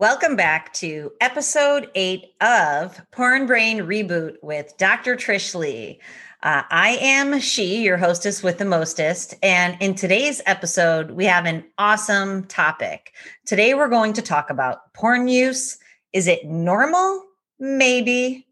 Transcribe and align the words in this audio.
Welcome 0.00 0.34
back 0.34 0.72
to 0.76 1.12
episode 1.20 1.90
eight 1.94 2.32
of 2.40 2.98
Porn 3.10 3.44
Brain 3.44 3.80
Reboot 3.80 4.36
with 4.42 4.74
Dr. 4.78 5.14
Trish 5.14 5.54
Leigh. 5.54 6.00
Uh, 6.42 6.62
I 6.70 6.96
am 7.02 7.38
she, 7.38 7.82
your 7.82 7.98
hostess 7.98 8.42
with 8.42 8.56
the 8.56 8.64
mostest. 8.64 9.34
And 9.42 9.76
in 9.78 9.94
today's 9.94 10.40
episode, 10.46 11.10
we 11.10 11.26
have 11.26 11.44
an 11.44 11.64
awesome 11.76 12.44
topic. 12.44 13.12
Today, 13.44 13.74
we're 13.74 13.90
going 13.90 14.14
to 14.14 14.22
talk 14.22 14.48
about 14.48 14.90
porn 14.94 15.28
use. 15.28 15.76
Is 16.14 16.28
it 16.28 16.46
normal? 16.46 17.22
Maybe. 17.58 18.46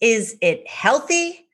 Is 0.00 0.36
it 0.40 0.68
healthy? 0.68 1.48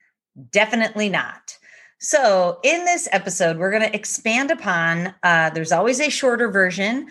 Definitely 0.51 1.09
not. 1.09 1.57
So, 1.97 2.59
in 2.63 2.85
this 2.85 3.07
episode, 3.11 3.57
we're 3.57 3.71
going 3.71 3.89
to 3.89 3.95
expand 3.95 4.51
upon, 4.51 5.15
uh, 5.23 5.49
there's 5.49 5.71
always 5.71 5.99
a 5.99 6.09
shorter 6.09 6.51
version 6.51 7.07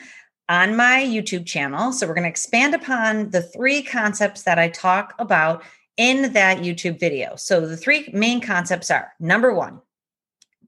on 0.53 0.77
my 0.77 1.03
YouTube 1.03 1.47
channel. 1.47 1.93
So, 1.93 2.07
we're 2.07 2.15
going 2.15 2.25
to 2.25 2.31
expand 2.31 2.75
upon 2.75 3.31
the 3.31 3.41
three 3.41 3.83
concepts 3.83 4.43
that 4.43 4.59
I 4.59 4.69
talk 4.69 5.15
about 5.19 5.63
in 5.97 6.35
that 6.35 6.59
YouTube 6.59 7.01
video. 7.01 7.37
So, 7.37 7.67
the 7.67 7.77
three 7.77 8.11
main 8.13 8.43
concepts 8.43 8.91
are 8.91 9.13
number 9.19 9.55
one, 9.55 9.81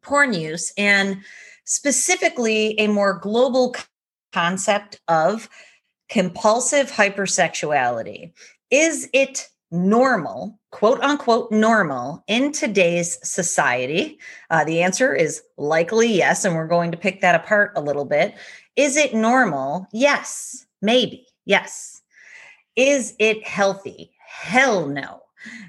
porn 0.01 0.33
use, 0.33 0.73
and 0.79 1.19
specifically 1.65 2.81
a 2.81 2.89
more 2.89 3.19
global 3.19 3.77
concept 4.33 5.01
of 5.07 5.51
compulsive 6.09 6.91
hypersexuality. 6.91 8.33
Is 8.71 9.11
it 9.13 9.49
normal, 9.75 10.59
quote 10.71 11.01
unquote, 11.03 11.51
normal 11.51 12.25
in 12.29 12.53
today's 12.53 13.19
society? 13.29 14.19
Uh, 14.51 14.65
the 14.65 14.83
answer 14.83 15.15
is 15.15 15.43
likely 15.57 16.13
yes. 16.13 16.45
And 16.45 16.55
we're 16.55 16.69
going 16.69 16.93
to 16.93 16.97
pick 16.97 17.21
that 17.21 17.35
apart 17.35 17.73
a 17.77 17.83
little 17.83 18.05
bit. 18.05 18.35
Is 18.77 18.97
it 18.97 19.15
normal? 19.15 19.87
Yes, 19.93 20.65
maybe. 20.81 21.27
Yes. 21.45 22.01
Is 22.77 23.15
it 23.19 23.47
healthy? 23.47 24.13
Hell 24.27 24.87
no. 24.87 25.21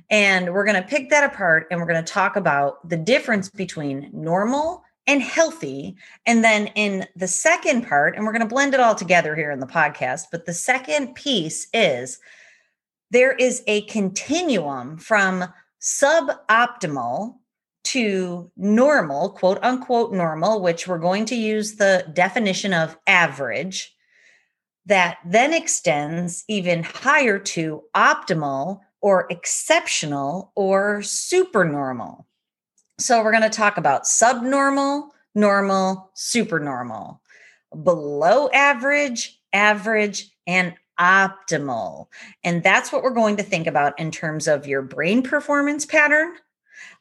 And 0.09 0.53
we're 0.53 0.65
going 0.65 0.81
to 0.81 0.87
pick 0.87 1.09
that 1.09 1.23
apart 1.23 1.67
and 1.69 1.79
we're 1.79 1.87
going 1.87 2.03
to 2.03 2.13
talk 2.13 2.35
about 2.35 2.87
the 2.87 2.97
difference 2.97 3.49
between 3.49 4.09
normal 4.13 4.83
and 5.07 5.21
healthy. 5.21 5.95
And 6.25 6.43
then 6.43 6.67
in 6.75 7.05
the 7.15 7.27
second 7.27 7.87
part, 7.87 8.15
and 8.15 8.25
we're 8.25 8.31
going 8.31 8.41
to 8.41 8.47
blend 8.47 8.73
it 8.73 8.79
all 8.79 8.95
together 8.95 9.35
here 9.35 9.51
in 9.51 9.59
the 9.59 9.67
podcast, 9.67 10.25
but 10.31 10.45
the 10.45 10.53
second 10.53 11.13
piece 11.15 11.67
is 11.73 12.19
there 13.15 13.31
is 13.31 13.63
a 13.65 13.83
continuum 13.83 14.97
from 14.97 15.45
suboptimal 15.81 17.35
to 17.85 18.51
normal, 18.57 19.29
quote 19.29 19.57
unquote 19.61 20.11
normal, 20.11 20.61
which 20.61 20.85
we're 20.85 20.97
going 20.97 21.23
to 21.23 21.35
use 21.35 21.75
the 21.75 22.05
definition 22.11 22.73
of 22.73 22.97
average, 23.07 23.95
that 24.85 25.19
then 25.25 25.53
extends 25.53 26.43
even 26.49 26.83
higher 26.83 27.39
to 27.39 27.83
optimal 27.95 28.81
or 28.99 29.27
exceptional 29.29 30.51
or 30.57 31.01
supernormal. 31.01 32.27
So 32.99 33.23
we're 33.23 33.31
going 33.31 33.43
to 33.43 33.49
talk 33.49 33.77
about 33.77 34.05
subnormal, 34.05 35.11
normal, 35.35 36.11
supernormal, 36.15 37.21
below 37.81 38.49
average, 38.49 39.39
average, 39.53 40.35
and 40.45 40.73
optimal. 40.99 42.07
And 42.43 42.63
that's 42.63 42.91
what 42.91 43.03
we're 43.03 43.11
going 43.11 43.37
to 43.37 43.43
think 43.43 43.67
about 43.67 43.97
in 43.99 44.11
terms 44.11 44.47
of 44.47 44.67
your 44.67 44.81
brain 44.81 45.21
performance 45.21 45.85
pattern, 45.85 46.33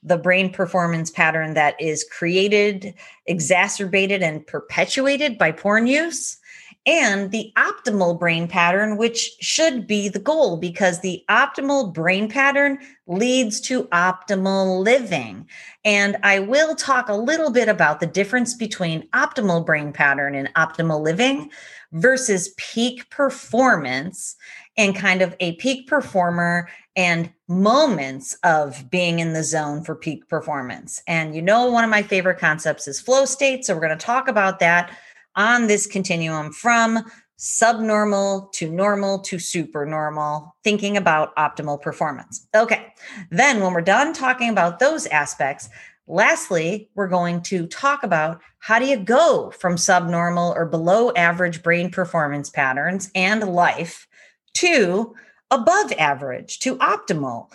the 0.03 0.19
brain 0.19 0.51
performance 0.53 1.11
pattern 1.11 1.55
that 1.55 1.81
is 1.81 2.05
created, 2.11 2.95
exacerbated, 3.27 4.23
and 4.23 4.47
perpetuated 4.47 5.39
by 5.39 5.53
porn 5.53 5.87
use, 5.87 6.37
and 6.87 7.31
the 7.31 7.51
optimal 7.57 8.19
brain 8.19 8.47
pattern, 8.47 8.99
which 8.99 9.37
should 9.41 9.87
be 9.87 10.09
the 10.09 10.19
goal 10.19 10.59
because 10.59 11.01
the 11.01 11.25
optimal 11.31 11.93
brain 11.93 12.29
pattern 12.29 12.79
leads 13.07 13.61
to 13.63 13.85
optimal 13.85 14.83
living. 14.85 15.49
And 15.85 16.17
I 16.23 16.41
will 16.41 16.75
talk 16.75 17.09
a 17.09 17.15
little 17.15 17.51
bit 17.51 17.69
about 17.69 18.01
the 18.01 18.07
difference 18.07 18.55
between 18.55 19.09
optimal 19.09 19.65
brain 19.65 19.93
pattern 19.93 20.35
and 20.35 20.53
optimal 20.55 21.01
living 21.01 21.51
versus 21.93 22.53
peak 22.59 23.09
performance 23.09 24.37
and 24.77 24.95
kind 24.95 25.23
of 25.23 25.35
a 25.41 25.53
peak 25.57 25.89
performer 25.89 26.69
and 26.97 27.33
moments 27.49 28.37
of 28.45 28.91
being 28.91 29.21
in 29.21 29.33
the 29.33 29.43
zone 29.43 29.83
for 29.83 29.95
peak 29.95 30.29
performance. 30.29 31.03
And 31.07 31.35
you 31.35 31.41
know, 31.43 31.71
one 31.71 31.85
of 31.85 31.91
my 31.91 32.03
favorite 32.03 32.39
concepts 32.39 32.87
is 32.89 33.01
flow 33.01 33.25
state. 33.25 33.65
So 33.65 33.75
we're 33.75 33.81
going 33.81 33.99
to 33.99 34.05
talk 34.05 34.29
about 34.29 34.59
that 34.59 34.97
on 35.37 35.67
this 35.67 35.87
continuum 35.87 36.53
from 36.53 37.05
subnormal 37.37 38.49
to 38.55 38.71
normal 38.71 39.19
to 39.19 39.39
super 39.39 39.85
normal, 39.85 40.57
thinking 40.63 40.97
about 40.97 41.35
optimal 41.37 41.81
performance. 41.81 42.47
Okay. 42.55 42.93
Then 43.31 43.61
when 43.61 43.73
we're 43.73 43.81
done 43.81 44.13
talking 44.13 44.51
about 44.51 44.79
those 44.79 45.07
aspects, 45.07 45.69
Lastly, 46.07 46.91
we're 46.95 47.09
going 47.09 47.41
to 47.43 47.67
talk 47.67 48.03
about 48.03 48.43
how 48.59 48.79
do 48.79 48.87
you 48.87 48.99
go 48.99 49.51
from 49.59 49.79
subnormal 49.79 50.53
or 50.55 50.67
below 50.67 51.11
average 51.13 51.63
brain 51.63 51.91
performance 51.91 52.51
patterns 52.51 53.11
and 53.15 53.43
life 53.43 54.07
to 54.55 55.15
above 55.51 55.93
average, 55.93 56.59
to 56.59 56.77
optimal. 56.77 57.51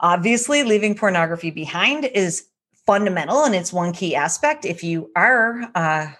Obviously, 0.00 0.62
leaving 0.64 0.94
pornography 0.94 1.50
behind 1.50 2.06
is 2.06 2.46
fundamental 2.86 3.44
and 3.44 3.54
it's 3.54 3.72
one 3.72 3.92
key 3.92 4.16
aspect. 4.16 4.64
If 4.64 4.82
you 4.82 5.10
are 5.14 5.70
uh, 5.74 6.12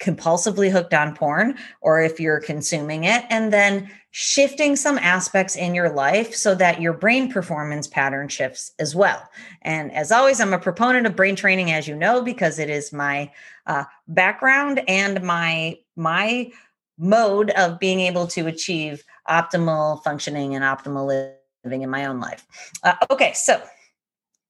compulsively 0.00 0.70
hooked 0.70 0.94
on 0.94 1.14
porn 1.14 1.56
or 1.80 2.00
if 2.00 2.20
you're 2.20 2.40
consuming 2.40 3.04
it, 3.04 3.24
and 3.30 3.52
then 3.52 3.90
shifting 4.10 4.74
some 4.74 4.98
aspects 4.98 5.54
in 5.54 5.74
your 5.74 5.90
life 5.90 6.34
so 6.34 6.54
that 6.54 6.80
your 6.80 6.92
brain 6.92 7.30
performance 7.30 7.86
pattern 7.86 8.26
shifts 8.28 8.72
as 8.78 8.94
well. 8.94 9.28
And 9.62 9.92
as 9.92 10.10
always, 10.10 10.40
I'm 10.40 10.54
a 10.54 10.58
proponent 10.58 11.06
of 11.06 11.14
brain 11.14 11.36
training, 11.36 11.70
as 11.70 11.86
you 11.86 11.94
know, 11.94 12.22
because 12.22 12.58
it 12.58 12.70
is 12.70 12.92
my 12.92 13.30
uh, 13.66 13.84
background 14.08 14.80
and 14.88 15.22
my 15.22 15.76
my 15.94 16.50
mode 16.98 17.50
of 17.50 17.78
being 17.78 18.00
able 18.00 18.26
to 18.26 18.46
achieve 18.46 19.04
optimal 19.28 20.02
functioning 20.02 20.54
and 20.54 20.64
optimal 20.64 21.34
living 21.64 21.82
in 21.82 21.90
my 21.90 22.06
own 22.06 22.18
life. 22.18 22.46
Uh, 22.82 22.94
okay, 23.10 23.32
so 23.34 23.62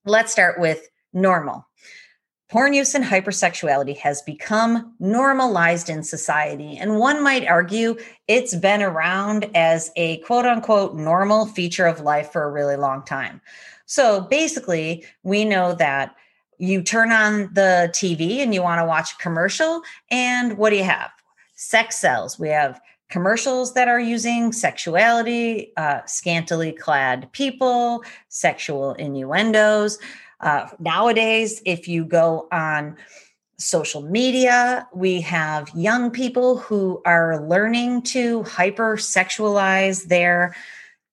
let's 0.05 0.33
start 0.33 0.59
with 0.59 0.89
normal. 1.13 1.67
Porn 2.49 2.73
use 2.73 2.95
and 2.95 3.05
hypersexuality 3.05 3.97
has 3.99 4.23
become 4.23 4.95
normalized 4.99 5.91
in 5.91 6.03
society. 6.03 6.79
And 6.79 6.99
one 6.99 7.23
might 7.23 7.47
argue 7.47 7.97
it's 8.27 8.55
been 8.55 8.83
around 8.83 9.51
as 9.55 9.91
a 9.97 10.17
quote 10.19 10.47
unquote 10.47 10.95
normal 10.95 11.45
feature 11.45 11.87
of 11.87 12.01
life 12.01 12.33
for 12.33 12.45
a 12.45 12.51
really 12.51 12.77
long 12.77 13.05
time. 13.05 13.43
So 13.85 14.23
basically, 14.23 15.05
we 15.23 15.45
know 15.45 15.75
that 15.75 16.15
you 16.57 16.83
turn 16.83 17.13
on 17.13 17.51
the 17.53 17.91
TV 17.93 18.39
and 18.39 18.55
you 18.55 18.63
want 18.63 18.81
to 18.81 18.87
watch 18.87 19.13
a 19.13 19.23
commercial. 19.23 19.83
And 20.11 20.57
what 20.57 20.71
do 20.71 20.77
you 20.77 20.85
have? 20.85 21.11
Sex 21.55 21.99
sells. 21.99 22.39
We 22.39 22.49
have 22.49 22.81
commercials 23.11 23.75
that 23.75 23.89
are 23.89 24.01
using 24.01 24.53
sexuality, 24.53 25.73
uh, 25.77 26.01
scantily 26.07 26.73
clad 26.73 27.31
people, 27.33 28.03
sexual 28.29 28.95
innuendos. 28.95 29.99
Uh, 30.41 30.69
nowadays, 30.79 31.61
if 31.65 31.89
you 31.89 32.05
go 32.05 32.49
on 32.53 32.97
social 33.59 34.03
media, 34.03 34.87
we 34.95 35.21
have 35.21 35.69
young 35.75 36.11
people 36.11 36.59
who 36.59 37.03
are 37.05 37.45
learning 37.49 38.03
to 38.03 38.43
hypersexualize 38.45 40.07
their 40.07 40.55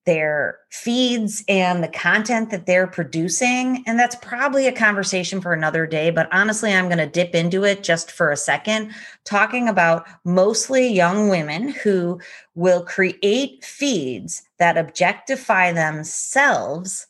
their 0.06 0.60
feeds 0.70 1.44
and 1.48 1.82
the 1.82 1.88
content 1.88 2.50
that 2.50 2.64
they're 2.64 2.86
producing. 2.86 3.82
And 3.88 3.98
that's 3.98 4.14
probably 4.14 4.68
a 4.68 4.72
conversation 4.72 5.40
for 5.40 5.52
another 5.52 5.84
day. 5.84 6.10
But 6.10 6.28
honestly, 6.32 6.72
I'm 6.72 6.86
going 6.86 6.98
to 6.98 7.06
dip 7.06 7.34
into 7.34 7.64
it 7.64 7.82
just 7.82 8.12
for 8.12 8.30
a 8.30 8.36
second, 8.36 8.94
talking 9.24 9.68
about 9.68 10.06
mostly 10.24 10.86
young 10.86 11.28
women 11.28 11.70
who 11.70 12.20
will 12.54 12.84
create 12.84 13.64
feeds 13.64 14.44
that 14.60 14.78
objectify 14.78 15.72
themselves 15.72 17.08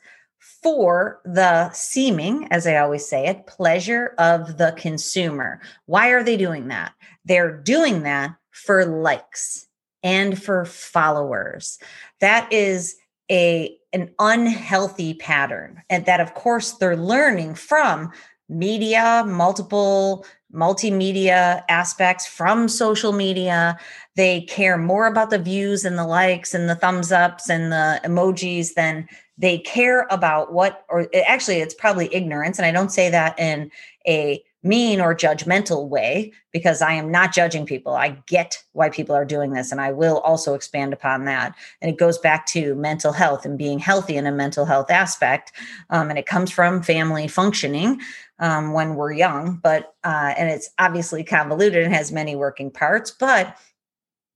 for 0.66 1.20
the 1.24 1.70
seeming, 1.70 2.48
as 2.50 2.66
I 2.66 2.78
always 2.78 3.08
say 3.08 3.28
it, 3.28 3.46
pleasure 3.46 4.16
of 4.18 4.58
the 4.58 4.74
consumer. 4.76 5.60
Why 5.84 6.08
are 6.08 6.24
they 6.24 6.36
doing 6.36 6.66
that? 6.66 6.92
They're 7.24 7.56
doing 7.56 8.02
that 8.02 8.34
for 8.50 8.84
likes 8.84 9.68
and 10.02 10.42
for 10.42 10.64
followers. 10.64 11.78
That 12.18 12.52
is 12.52 12.96
a 13.30 13.78
an 13.92 14.10
unhealthy 14.18 15.14
pattern 15.14 15.82
and 15.88 16.04
that 16.06 16.20
of 16.20 16.34
course 16.34 16.72
they're 16.72 16.96
learning 16.96 17.54
from 17.54 18.10
media 18.48 19.24
multiple 19.26 20.26
multimedia 20.52 21.62
aspects 21.68 22.24
from 22.24 22.68
social 22.68 23.12
media 23.12 23.76
they 24.14 24.42
care 24.42 24.78
more 24.78 25.06
about 25.06 25.30
the 25.30 25.38
views 25.38 25.84
and 25.84 25.98
the 25.98 26.06
likes 26.06 26.54
and 26.54 26.68
the 26.68 26.76
thumbs 26.76 27.10
ups 27.10 27.50
and 27.50 27.72
the 27.72 28.00
emojis 28.04 28.74
than 28.74 29.08
they 29.38 29.58
care 29.58 30.06
about 30.10 30.52
what 30.52 30.84
or 30.88 31.08
actually 31.26 31.56
it's 31.56 31.74
probably 31.74 32.12
ignorance 32.14 32.58
and 32.58 32.66
i 32.66 32.70
don't 32.70 32.90
say 32.90 33.10
that 33.10 33.38
in 33.38 33.70
a 34.06 34.42
mean 34.66 35.00
or 35.00 35.14
judgmental 35.14 35.88
way 35.88 36.32
because 36.52 36.82
I 36.82 36.92
am 36.92 37.10
not 37.10 37.32
judging 37.32 37.64
people. 37.64 37.94
I 37.94 38.20
get 38.26 38.62
why 38.72 38.90
people 38.90 39.14
are 39.14 39.24
doing 39.24 39.52
this 39.52 39.72
and 39.72 39.80
I 39.80 39.92
will 39.92 40.18
also 40.18 40.54
expand 40.54 40.92
upon 40.92 41.24
that. 41.24 41.54
And 41.80 41.90
it 41.90 41.98
goes 41.98 42.18
back 42.18 42.46
to 42.46 42.74
mental 42.74 43.12
health 43.12 43.44
and 43.44 43.56
being 43.56 43.78
healthy 43.78 44.16
in 44.16 44.26
a 44.26 44.32
mental 44.32 44.64
health 44.64 44.90
aspect. 44.90 45.52
Um, 45.90 46.10
and 46.10 46.18
it 46.18 46.26
comes 46.26 46.50
from 46.50 46.82
family 46.82 47.28
functioning 47.28 48.00
um, 48.38 48.72
when 48.72 48.96
we're 48.96 49.12
young, 49.12 49.60
but, 49.62 49.94
uh, 50.04 50.34
and 50.36 50.50
it's 50.50 50.68
obviously 50.78 51.24
convoluted 51.24 51.84
and 51.84 51.94
has 51.94 52.12
many 52.12 52.36
working 52.36 52.70
parts, 52.70 53.10
but 53.10 53.56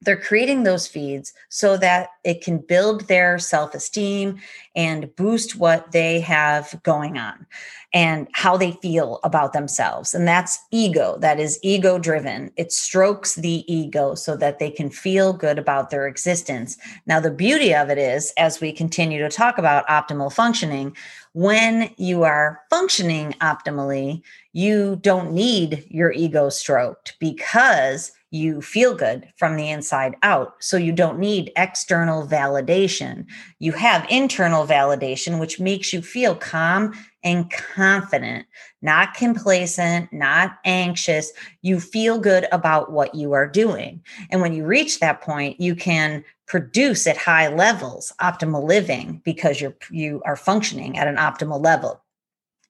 they're 0.03 0.17
creating 0.17 0.63
those 0.63 0.87
feeds 0.87 1.33
so 1.51 1.77
that 1.77 2.09
it 2.25 2.43
can 2.43 2.59
build 2.59 3.07
their 3.07 3.39
self 3.39 3.75
esteem 3.75 4.41
and 4.75 5.15
boost 5.17 5.57
what 5.57 5.93
they 5.93 6.21
have 6.21 6.81
going 6.83 7.19
on 7.19 7.47
and 7.93 8.29
how 8.33 8.57
they 8.57 8.73
feel 8.73 9.21
about 9.25 9.53
themselves. 9.53 10.15
And 10.15 10.27
that's 10.27 10.59
ego, 10.71 11.19
that 11.21 11.41
is 11.41 11.59
ego 11.63 11.99
driven. 11.99 12.51
It 12.57 12.73
strokes 12.73 13.35
the 13.35 13.65
ego 13.73 14.15
so 14.15 14.37
that 14.37 14.59
they 14.59 14.71
can 14.71 14.91
feel 14.91 15.33
good 15.33 15.59
about 15.59 15.91
their 15.91 16.07
existence. 16.07 16.79
Now, 17.07 17.21
the 17.21 17.31
beauty 17.31 17.75
of 17.75 17.91
it 17.91 17.99
is, 17.99 18.33
as 18.39 18.61
we 18.61 18.73
continue 18.73 19.19
to 19.21 19.29
talk 19.29 19.59
about 19.59 19.87
optimal 19.89 20.33
functioning, 20.33 20.97
when 21.33 21.91
you 21.97 22.23
are 22.23 22.61
functioning 22.71 23.35
optimally, 23.41 24.23
you 24.53 24.97
don't 24.97 25.33
need 25.33 25.85
your 25.89 26.13
ego 26.13 26.49
stroked 26.49 27.17
because 27.21 28.13
you 28.31 28.63
feel 28.63 28.95
good 28.95 29.29
from 29.37 29.57
the 29.57 29.69
inside 29.69 30.15
out. 30.23 30.55
So 30.61 30.77
you 30.77 30.93
don't 30.93 31.19
need 31.19 31.51
external 31.57 32.27
validation. 32.27 33.27
You 33.59 33.73
have 33.73 34.07
internal 34.09 34.67
validation, 34.67 35.41
which 35.41 35.59
makes 35.59 35.93
you 35.93 36.01
feel 36.01 36.37
calm 36.37 36.93
and 37.25 37.51
confident, 37.51 38.47
not 38.83 39.15
complacent, 39.15 40.13
not 40.13 40.59
anxious. 40.65 41.33
You 41.63 41.81
feel 41.81 42.19
good 42.19 42.47
about 42.53 42.93
what 42.93 43.15
you 43.15 43.33
are 43.33 43.49
doing. 43.49 44.03
And 44.31 44.41
when 44.41 44.53
you 44.53 44.65
reach 44.65 45.01
that 45.01 45.21
point, 45.21 45.61
you 45.61 45.75
can 45.75 46.25
produce 46.47 47.07
at 47.07 47.17
high 47.17 47.49
levels 47.49 48.13
optimal 48.21 48.63
living 48.63 49.21
because 49.25 49.61
you're 49.61 49.77
you 49.91 50.23
are 50.25 50.37
functioning 50.37 50.99
at 50.99 51.09
an 51.09 51.17
optimal 51.17 51.63
level. 51.63 52.03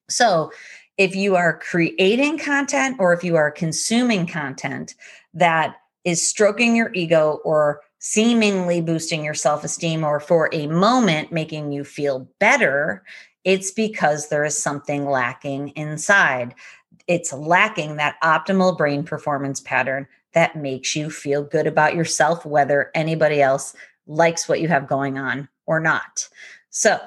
So, 0.09 0.51
if 0.97 1.15
you 1.15 1.35
are 1.35 1.57
creating 1.57 2.37
content 2.37 2.97
or 2.99 3.13
if 3.13 3.23
you 3.23 3.35
are 3.35 3.49
consuming 3.49 4.27
content 4.27 4.93
that 5.33 5.75
is 6.03 6.25
stroking 6.25 6.75
your 6.75 6.91
ego 6.93 7.39
or 7.43 7.81
seemingly 7.99 8.81
boosting 8.81 9.23
your 9.23 9.33
self 9.33 9.63
esteem 9.63 10.03
or 10.03 10.19
for 10.19 10.49
a 10.51 10.67
moment 10.67 11.31
making 11.31 11.71
you 11.71 11.83
feel 11.83 12.27
better, 12.39 13.03
it's 13.43 13.71
because 13.71 14.29
there 14.29 14.43
is 14.43 14.57
something 14.57 15.05
lacking 15.05 15.69
inside. 15.69 16.55
It's 17.07 17.33
lacking 17.33 17.97
that 17.97 18.17
optimal 18.23 18.77
brain 18.77 19.03
performance 19.03 19.59
pattern 19.59 20.07
that 20.33 20.55
makes 20.55 20.95
you 20.95 21.09
feel 21.09 21.43
good 21.43 21.67
about 21.67 21.95
yourself, 21.95 22.45
whether 22.45 22.91
anybody 22.95 23.41
else 23.41 23.75
likes 24.07 24.47
what 24.47 24.61
you 24.61 24.67
have 24.67 24.87
going 24.87 25.17
on 25.17 25.47
or 25.65 25.79
not. 25.79 26.27
So, 26.69 26.99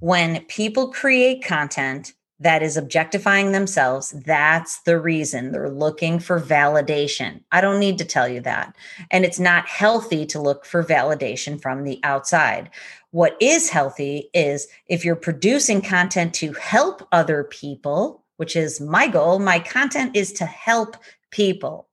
when 0.00 0.44
people 0.46 0.90
create 0.92 1.44
content 1.44 2.14
that 2.40 2.62
is 2.62 2.76
objectifying 2.76 3.52
themselves, 3.52 4.10
that's 4.10 4.80
the 4.80 4.98
reason 4.98 5.52
they're 5.52 5.70
looking 5.70 6.18
for 6.18 6.40
validation. 6.40 7.42
I 7.52 7.60
don't 7.60 7.78
need 7.78 7.98
to 7.98 8.04
tell 8.04 8.26
you 8.26 8.40
that. 8.40 8.74
And 9.10 9.24
it's 9.24 9.38
not 9.38 9.68
healthy 9.68 10.24
to 10.26 10.40
look 10.40 10.64
for 10.64 10.82
validation 10.82 11.60
from 11.60 11.84
the 11.84 12.00
outside. 12.02 12.70
What 13.10 13.36
is 13.40 13.68
healthy 13.68 14.30
is 14.32 14.68
if 14.86 15.04
you're 15.04 15.16
producing 15.16 15.82
content 15.82 16.32
to 16.34 16.52
help 16.54 17.06
other 17.12 17.44
people, 17.44 18.24
which 18.38 18.56
is 18.56 18.80
my 18.80 19.06
goal, 19.06 19.38
my 19.38 19.58
content 19.58 20.16
is 20.16 20.32
to 20.34 20.46
help 20.46 20.96
people 21.30 21.89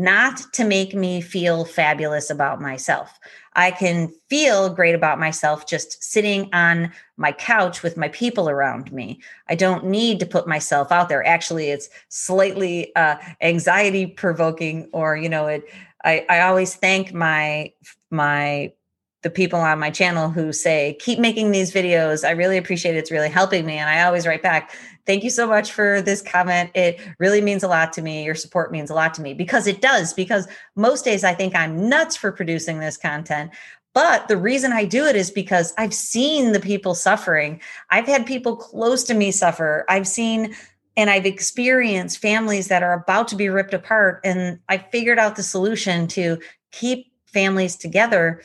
not 0.00 0.40
to 0.54 0.64
make 0.64 0.94
me 0.94 1.20
feel 1.20 1.64
fabulous 1.64 2.30
about 2.30 2.60
myself. 2.60 3.18
I 3.54 3.70
can 3.70 4.12
feel 4.30 4.70
great 4.72 4.94
about 4.94 5.20
myself 5.20 5.66
just 5.66 6.02
sitting 6.02 6.48
on 6.54 6.90
my 7.18 7.32
couch 7.32 7.82
with 7.82 7.96
my 7.96 8.08
people 8.08 8.48
around 8.48 8.90
me. 8.92 9.20
I 9.48 9.56
don't 9.56 9.84
need 9.84 10.18
to 10.20 10.26
put 10.26 10.48
myself 10.48 10.90
out 10.90 11.10
there. 11.10 11.26
Actually, 11.26 11.70
it's 11.70 11.90
slightly 12.08 12.94
uh, 12.96 13.16
anxiety 13.42 14.06
provoking, 14.06 14.88
or 14.92 15.16
you 15.16 15.28
know, 15.28 15.46
it. 15.48 15.64
I, 16.02 16.24
I 16.30 16.40
always 16.40 16.74
thank 16.74 17.12
my 17.12 17.72
my 18.10 18.72
the 19.22 19.30
people 19.30 19.60
on 19.60 19.78
my 19.78 19.90
channel 19.90 20.30
who 20.30 20.52
say, 20.52 20.96
keep 20.98 21.18
making 21.18 21.50
these 21.50 21.72
videos. 21.72 22.26
I 22.26 22.30
really 22.30 22.56
appreciate 22.56 22.94
it. 22.94 22.98
It's 22.98 23.10
really 23.10 23.28
helping 23.28 23.66
me. 23.66 23.76
And 23.76 23.90
I 23.90 24.02
always 24.02 24.26
write 24.26 24.42
back, 24.42 24.72
thank 25.06 25.22
you 25.24 25.30
so 25.30 25.46
much 25.46 25.72
for 25.72 26.00
this 26.00 26.22
comment. 26.22 26.70
It 26.74 27.00
really 27.18 27.42
means 27.42 27.62
a 27.62 27.68
lot 27.68 27.92
to 27.94 28.02
me. 28.02 28.24
Your 28.24 28.34
support 28.34 28.72
means 28.72 28.88
a 28.88 28.94
lot 28.94 29.12
to 29.14 29.22
me 29.22 29.34
because 29.34 29.66
it 29.66 29.82
does. 29.82 30.14
Because 30.14 30.48
most 30.74 31.04
days 31.04 31.22
I 31.22 31.34
think 31.34 31.54
I'm 31.54 31.88
nuts 31.88 32.16
for 32.16 32.32
producing 32.32 32.80
this 32.80 32.96
content. 32.96 33.50
But 33.92 34.28
the 34.28 34.36
reason 34.36 34.72
I 34.72 34.84
do 34.84 35.04
it 35.04 35.16
is 35.16 35.30
because 35.30 35.74
I've 35.76 35.94
seen 35.94 36.52
the 36.52 36.60
people 36.60 36.94
suffering. 36.94 37.60
I've 37.90 38.06
had 38.06 38.24
people 38.24 38.56
close 38.56 39.02
to 39.04 39.14
me 39.14 39.32
suffer. 39.32 39.84
I've 39.88 40.06
seen 40.06 40.54
and 40.96 41.10
I've 41.10 41.26
experienced 41.26 42.18
families 42.18 42.68
that 42.68 42.82
are 42.82 42.92
about 42.92 43.28
to 43.28 43.36
be 43.36 43.48
ripped 43.48 43.74
apart. 43.74 44.20
And 44.24 44.58
I 44.68 44.78
figured 44.78 45.18
out 45.18 45.36
the 45.36 45.42
solution 45.42 46.06
to 46.08 46.38
keep 46.72 47.12
families 47.26 47.76
together. 47.76 48.42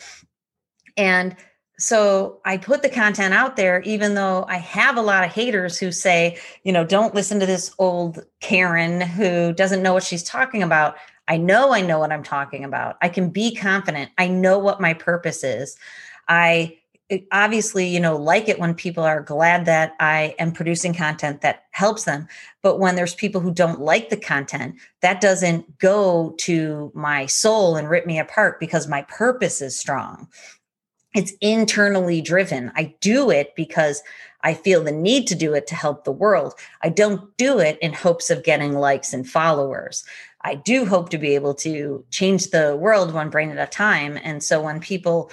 And 0.97 1.35
so 1.77 2.39
I 2.45 2.57
put 2.57 2.81
the 2.81 2.89
content 2.89 3.33
out 3.33 3.57
there, 3.57 3.81
even 3.81 4.15
though 4.15 4.45
I 4.47 4.57
have 4.57 4.97
a 4.97 5.01
lot 5.01 5.25
of 5.25 5.31
haters 5.31 5.77
who 5.77 5.91
say, 5.91 6.37
you 6.63 6.71
know, 6.71 6.85
don't 6.85 7.13
listen 7.13 7.39
to 7.41 7.45
this 7.45 7.73
old 7.79 8.23
Karen 8.39 9.01
who 9.01 9.53
doesn't 9.53 9.83
know 9.83 9.93
what 9.93 10.03
she's 10.03 10.23
talking 10.23 10.63
about. 10.63 10.95
I 11.27 11.37
know 11.37 11.73
I 11.73 11.81
know 11.81 11.99
what 11.99 12.11
I'm 12.11 12.23
talking 12.23 12.63
about. 12.63 12.97
I 13.01 13.09
can 13.09 13.29
be 13.29 13.53
confident. 13.55 14.11
I 14.17 14.27
know 14.27 14.57
what 14.57 14.79
my 14.79 14.93
purpose 14.93 15.43
is. 15.43 15.75
I 16.29 16.77
obviously, 17.31 17.87
you 17.87 17.99
know, 17.99 18.15
like 18.15 18.47
it 18.47 18.57
when 18.57 18.73
people 18.73 19.03
are 19.03 19.21
glad 19.21 19.65
that 19.65 19.93
I 19.99 20.33
am 20.39 20.51
producing 20.51 20.93
content 20.93 21.41
that 21.41 21.65
helps 21.71 22.05
them. 22.05 22.27
But 22.63 22.79
when 22.79 22.95
there's 22.95 23.13
people 23.13 23.41
who 23.41 23.53
don't 23.53 23.81
like 23.81 24.09
the 24.09 24.17
content, 24.17 24.75
that 25.01 25.21
doesn't 25.21 25.77
go 25.77 26.33
to 26.39 26.91
my 26.95 27.25
soul 27.25 27.75
and 27.75 27.89
rip 27.89 28.07
me 28.07 28.17
apart 28.17 28.59
because 28.59 28.87
my 28.87 29.03
purpose 29.03 29.61
is 29.61 29.77
strong 29.77 30.27
it's 31.15 31.33
internally 31.41 32.21
driven. 32.21 32.71
I 32.75 32.93
do 32.99 33.31
it 33.31 33.55
because 33.55 34.03
I 34.41 34.53
feel 34.53 34.83
the 34.83 34.91
need 34.91 35.27
to 35.27 35.35
do 35.35 35.53
it 35.53 35.65
to 35.67 35.75
help 35.75 36.03
the 36.03 36.11
world. 36.11 36.53
I 36.83 36.89
don't 36.89 37.35
do 37.37 37.57
it 37.59 37.79
in 37.81 37.93
hopes 37.93 38.29
of 38.29 38.43
getting 38.43 38.73
likes 38.73 39.13
and 39.13 39.27
followers. 39.27 40.03
I 40.41 40.53
do 40.55 40.85
hope 40.85 41.09
to 41.09 41.17
be 41.17 41.33
able 41.33 41.55
to 41.55 42.05
change 42.11 42.51
the 42.51 42.75
world 42.75 43.13
one 43.13 43.31
brain 43.31 43.49
at 43.49 43.57
a 43.57 43.71
time. 43.71 44.19
And 44.23 44.43
so 44.43 44.61
when 44.61 44.79
people 44.79 45.31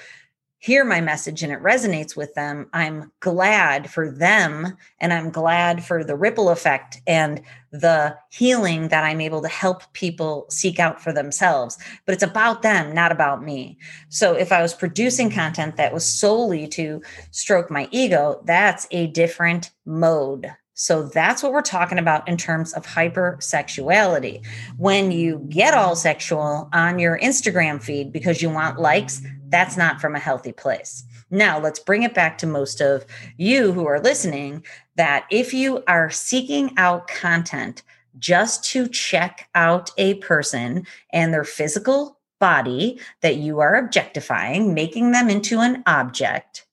hear 0.62 0.84
my 0.84 1.00
message 1.00 1.42
and 1.42 1.52
it 1.52 1.60
resonates 1.60 2.16
with 2.16 2.32
them, 2.34 2.68
I'm 2.72 3.10
glad 3.18 3.90
for 3.90 4.08
them 4.08 4.76
and 5.00 5.12
I'm 5.12 5.30
glad 5.30 5.84
for 5.84 6.04
the 6.04 6.14
ripple 6.14 6.50
effect 6.50 7.00
and 7.04 7.42
the 7.72 8.16
healing 8.30 8.86
that 8.86 9.02
I'm 9.02 9.20
able 9.20 9.42
to 9.42 9.48
help 9.48 9.92
people 9.92 10.46
seek 10.50 10.78
out 10.78 11.02
for 11.02 11.12
themselves. 11.12 11.78
But 12.06 12.12
it's 12.12 12.22
about 12.22 12.62
them, 12.62 12.94
not 12.94 13.10
about 13.10 13.42
me. 13.42 13.76
So 14.08 14.34
if 14.34 14.52
I 14.52 14.62
was 14.62 14.72
producing 14.72 15.30
content 15.30 15.76
that 15.78 15.92
was 15.92 16.04
solely 16.04 16.68
to 16.68 17.02
stroke 17.32 17.68
my 17.68 17.88
ego, 17.90 18.40
that's 18.44 18.86
a 18.92 19.08
different 19.08 19.72
mode. 19.84 20.48
So 20.74 21.02
that's 21.02 21.42
what 21.42 21.52
we're 21.52 21.62
talking 21.62 21.98
about 21.98 22.26
in 22.28 22.36
terms 22.36 22.72
of 22.72 22.86
hypersexuality. 22.86 24.46
When 24.78 25.10
you 25.10 25.44
get 25.48 25.74
all 25.74 25.96
sexual 25.96 26.68
on 26.72 27.00
your 27.00 27.18
Instagram 27.18 27.82
feed 27.82 28.12
because 28.12 28.40
you 28.40 28.48
want 28.48 28.78
likes, 28.78 29.22
that's 29.52 29.76
not 29.76 30.00
from 30.00 30.16
a 30.16 30.20
healthy 30.20 30.52
place. 30.52 31.04
Now, 31.30 31.58
let's 31.58 31.78
bring 31.78 32.02
it 32.02 32.14
back 32.14 32.38
to 32.38 32.46
most 32.46 32.80
of 32.80 33.06
you 33.36 33.72
who 33.72 33.86
are 33.86 34.00
listening 34.00 34.64
that 34.96 35.26
if 35.30 35.54
you 35.54 35.82
are 35.86 36.10
seeking 36.10 36.72
out 36.76 37.06
content 37.08 37.82
just 38.18 38.64
to 38.64 38.88
check 38.88 39.48
out 39.54 39.90
a 39.96 40.14
person 40.14 40.86
and 41.10 41.32
their 41.32 41.44
physical 41.44 42.18
body 42.38 43.00
that 43.20 43.36
you 43.36 43.60
are 43.60 43.76
objectifying, 43.76 44.74
making 44.74 45.12
them 45.12 45.30
into 45.30 45.60
an 45.60 45.82
object, 45.86 46.66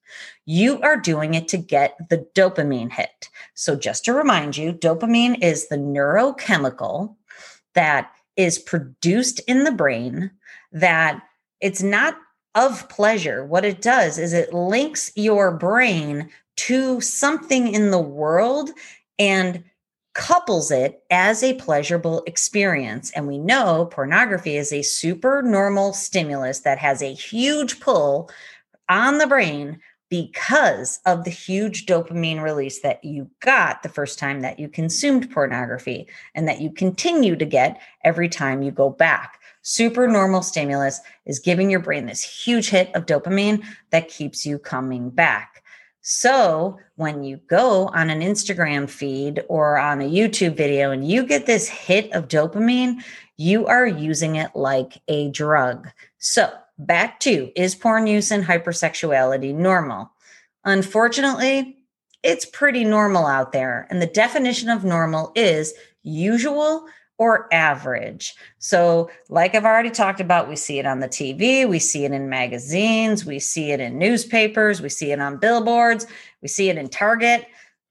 you 0.45 0.81
are 0.81 0.97
doing 0.97 1.35
it 1.35 1.47
to 1.47 1.57
get 1.57 1.95
the 2.09 2.27
dopamine 2.35 2.91
hit. 2.91 3.29
So, 3.53 3.75
just 3.75 4.03
to 4.05 4.13
remind 4.13 4.57
you, 4.57 4.73
dopamine 4.73 5.43
is 5.43 5.67
the 5.67 5.77
neurochemical 5.77 7.15
that 7.75 8.11
is 8.35 8.57
produced 8.57 9.39
in 9.47 9.63
the 9.63 9.71
brain 9.71 10.31
that 10.71 11.21
it's 11.61 11.83
not 11.83 12.15
of 12.55 12.89
pleasure, 12.89 13.45
what 13.45 13.65
it 13.65 13.81
does 13.81 14.17
is 14.17 14.33
it 14.33 14.53
links 14.53 15.11
your 15.15 15.51
brain 15.51 16.29
to 16.57 16.99
something 17.01 17.73
in 17.73 17.91
the 17.91 17.99
world 17.99 18.71
and 19.17 19.63
couples 20.13 20.71
it 20.71 21.03
as 21.09 21.43
a 21.43 21.53
pleasurable 21.53 22.23
experience. 22.25 23.11
And 23.11 23.27
we 23.27 23.37
know 23.37 23.85
pornography 23.85 24.57
is 24.57 24.73
a 24.73 24.81
super 24.81 25.41
normal 25.41 25.93
stimulus 25.93 26.59
that 26.61 26.79
has 26.79 27.01
a 27.01 27.13
huge 27.13 27.79
pull 27.79 28.29
on 28.89 29.19
the 29.19 29.27
brain 29.27 29.79
because 30.09 30.99
of 31.05 31.23
the 31.23 31.29
huge 31.29 31.85
dopamine 31.85 32.41
release 32.41 32.81
that 32.81 33.03
you 33.03 33.29
got 33.41 33.83
the 33.83 33.89
first 33.89 34.17
time 34.17 34.41
that 34.41 34.59
you 34.59 34.67
consumed 34.67 35.29
pornography 35.31 36.07
and 36.33 36.47
that 36.47 36.59
you 36.59 36.71
continue 36.71 37.35
to 37.35 37.45
get 37.45 37.79
every 38.03 38.27
time 38.27 38.63
you 38.63 38.71
go 38.71 38.89
back. 38.89 39.38
Super 39.61 40.07
normal 40.07 40.41
stimulus 40.41 40.99
is 41.25 41.39
giving 41.39 41.69
your 41.69 41.81
brain 41.81 42.05
this 42.05 42.23
huge 42.23 42.69
hit 42.69 42.93
of 42.95 43.05
dopamine 43.05 43.63
that 43.91 44.07
keeps 44.07 44.45
you 44.45 44.57
coming 44.57 45.09
back. 45.09 45.63
So 46.01 46.79
when 46.95 47.23
you 47.23 47.37
go 47.47 47.87
on 47.89 48.09
an 48.09 48.21
Instagram 48.21 48.89
feed 48.89 49.43
or 49.49 49.77
on 49.77 50.01
a 50.01 50.09
YouTube 50.09 50.55
video 50.55 50.91
and 50.91 51.07
you 51.07 51.25
get 51.25 51.45
this 51.45 51.67
hit 51.67 52.11
of 52.13 52.27
dopamine, 52.27 53.03
you 53.37 53.67
are 53.67 53.85
using 53.85 54.35
it 54.35 54.55
like 54.55 55.01
a 55.07 55.29
drug. 55.31 55.89
So 56.17 56.51
back 56.77 57.19
to 57.21 57.51
is 57.55 57.75
porn 57.75 58.07
use 58.07 58.31
and 58.31 58.43
hypersexuality 58.43 59.53
normal? 59.53 60.09
Unfortunately, 60.63 61.77
it's 62.23 62.45
pretty 62.45 62.83
normal 62.83 63.25
out 63.25 63.51
there. 63.51 63.87
And 63.89 64.01
the 64.01 64.07
definition 64.07 64.69
of 64.69 64.83
normal 64.83 65.31
is 65.35 65.73
usual 66.03 66.87
or 67.19 67.53
average. 67.53 68.33
So, 68.57 69.11
like 69.29 69.53
I've 69.53 69.65
already 69.65 69.91
talked 69.91 70.19
about, 70.19 70.49
we 70.49 70.55
see 70.55 70.79
it 70.79 70.87
on 70.87 70.99
the 70.99 71.07
TV, 71.07 71.69
we 71.69 71.77
see 71.77 72.05
it 72.05 72.11
in 72.11 72.29
magazines, 72.29 73.25
we 73.25 73.37
see 73.37 73.71
it 73.71 73.79
in 73.79 73.99
newspapers, 73.99 74.81
we 74.81 74.89
see 74.89 75.11
it 75.11 75.19
on 75.19 75.37
billboards, 75.37 76.07
we 76.41 76.47
see 76.47 76.69
it 76.69 76.77
in 76.77 76.89
Target. 76.89 77.45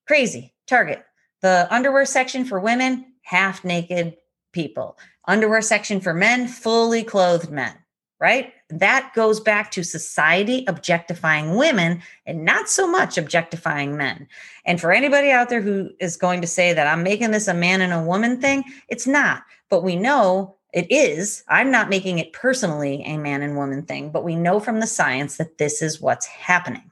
Crazy, 0.08 0.52
Target. 0.66 1.04
The 1.42 1.68
underwear 1.70 2.04
section 2.04 2.44
for 2.44 2.58
women, 2.58 3.12
half 3.22 3.64
naked 3.64 4.16
people. 4.52 4.98
Underwear 5.28 5.62
section 5.62 6.00
for 6.00 6.12
men, 6.12 6.48
fully 6.48 7.04
clothed 7.04 7.50
men 7.50 7.76
right? 8.20 8.52
That 8.70 9.12
goes 9.14 9.40
back 9.40 9.70
to 9.72 9.82
society 9.82 10.64
objectifying 10.68 11.56
women 11.56 12.02
and 12.26 12.44
not 12.44 12.68
so 12.68 12.86
much 12.86 13.16
objectifying 13.16 13.96
men. 13.96 14.28
And 14.66 14.78
for 14.80 14.92
anybody 14.92 15.30
out 15.30 15.48
there 15.48 15.62
who 15.62 15.90
is 16.00 16.18
going 16.18 16.42
to 16.42 16.46
say 16.46 16.74
that 16.74 16.86
I'm 16.86 17.02
making 17.02 17.30
this 17.30 17.48
a 17.48 17.54
man 17.54 17.80
and 17.80 17.92
a 17.94 18.02
woman 18.02 18.40
thing, 18.40 18.64
it's 18.88 19.06
not. 19.06 19.42
But 19.70 19.82
we 19.82 19.96
know 19.96 20.56
it 20.74 20.86
is. 20.90 21.44
I'm 21.48 21.70
not 21.70 21.88
making 21.88 22.18
it 22.18 22.32
personally 22.34 23.02
a 23.04 23.16
man 23.16 23.42
and 23.42 23.56
woman 23.56 23.82
thing, 23.82 24.10
but 24.10 24.24
we 24.24 24.36
know 24.36 24.60
from 24.60 24.80
the 24.80 24.86
science 24.86 25.38
that 25.38 25.58
this 25.58 25.80
is 25.80 26.00
what's 26.00 26.26
happening, 26.26 26.90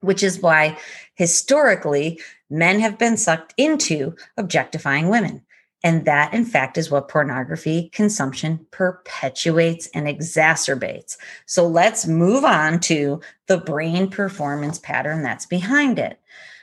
which 0.00 0.22
is 0.22 0.40
why 0.40 0.78
historically 1.14 2.18
men 2.48 2.80
have 2.80 2.96
been 2.96 3.18
sucked 3.18 3.52
into 3.58 4.16
objectifying 4.38 5.10
women. 5.10 5.42
And 5.86 6.04
that, 6.04 6.34
in 6.34 6.44
fact, 6.44 6.76
is 6.78 6.90
what 6.90 7.06
pornography 7.06 7.90
consumption 7.90 8.66
perpetuates 8.72 9.86
and 9.94 10.08
exacerbates. 10.08 11.16
So 11.46 11.64
let's 11.64 12.08
move 12.08 12.44
on 12.44 12.80
to 12.80 13.20
the 13.46 13.58
brain 13.58 14.10
performance 14.10 14.80
pattern 14.80 15.22
that's 15.22 15.46
behind 15.46 16.00
it. 16.00 16.18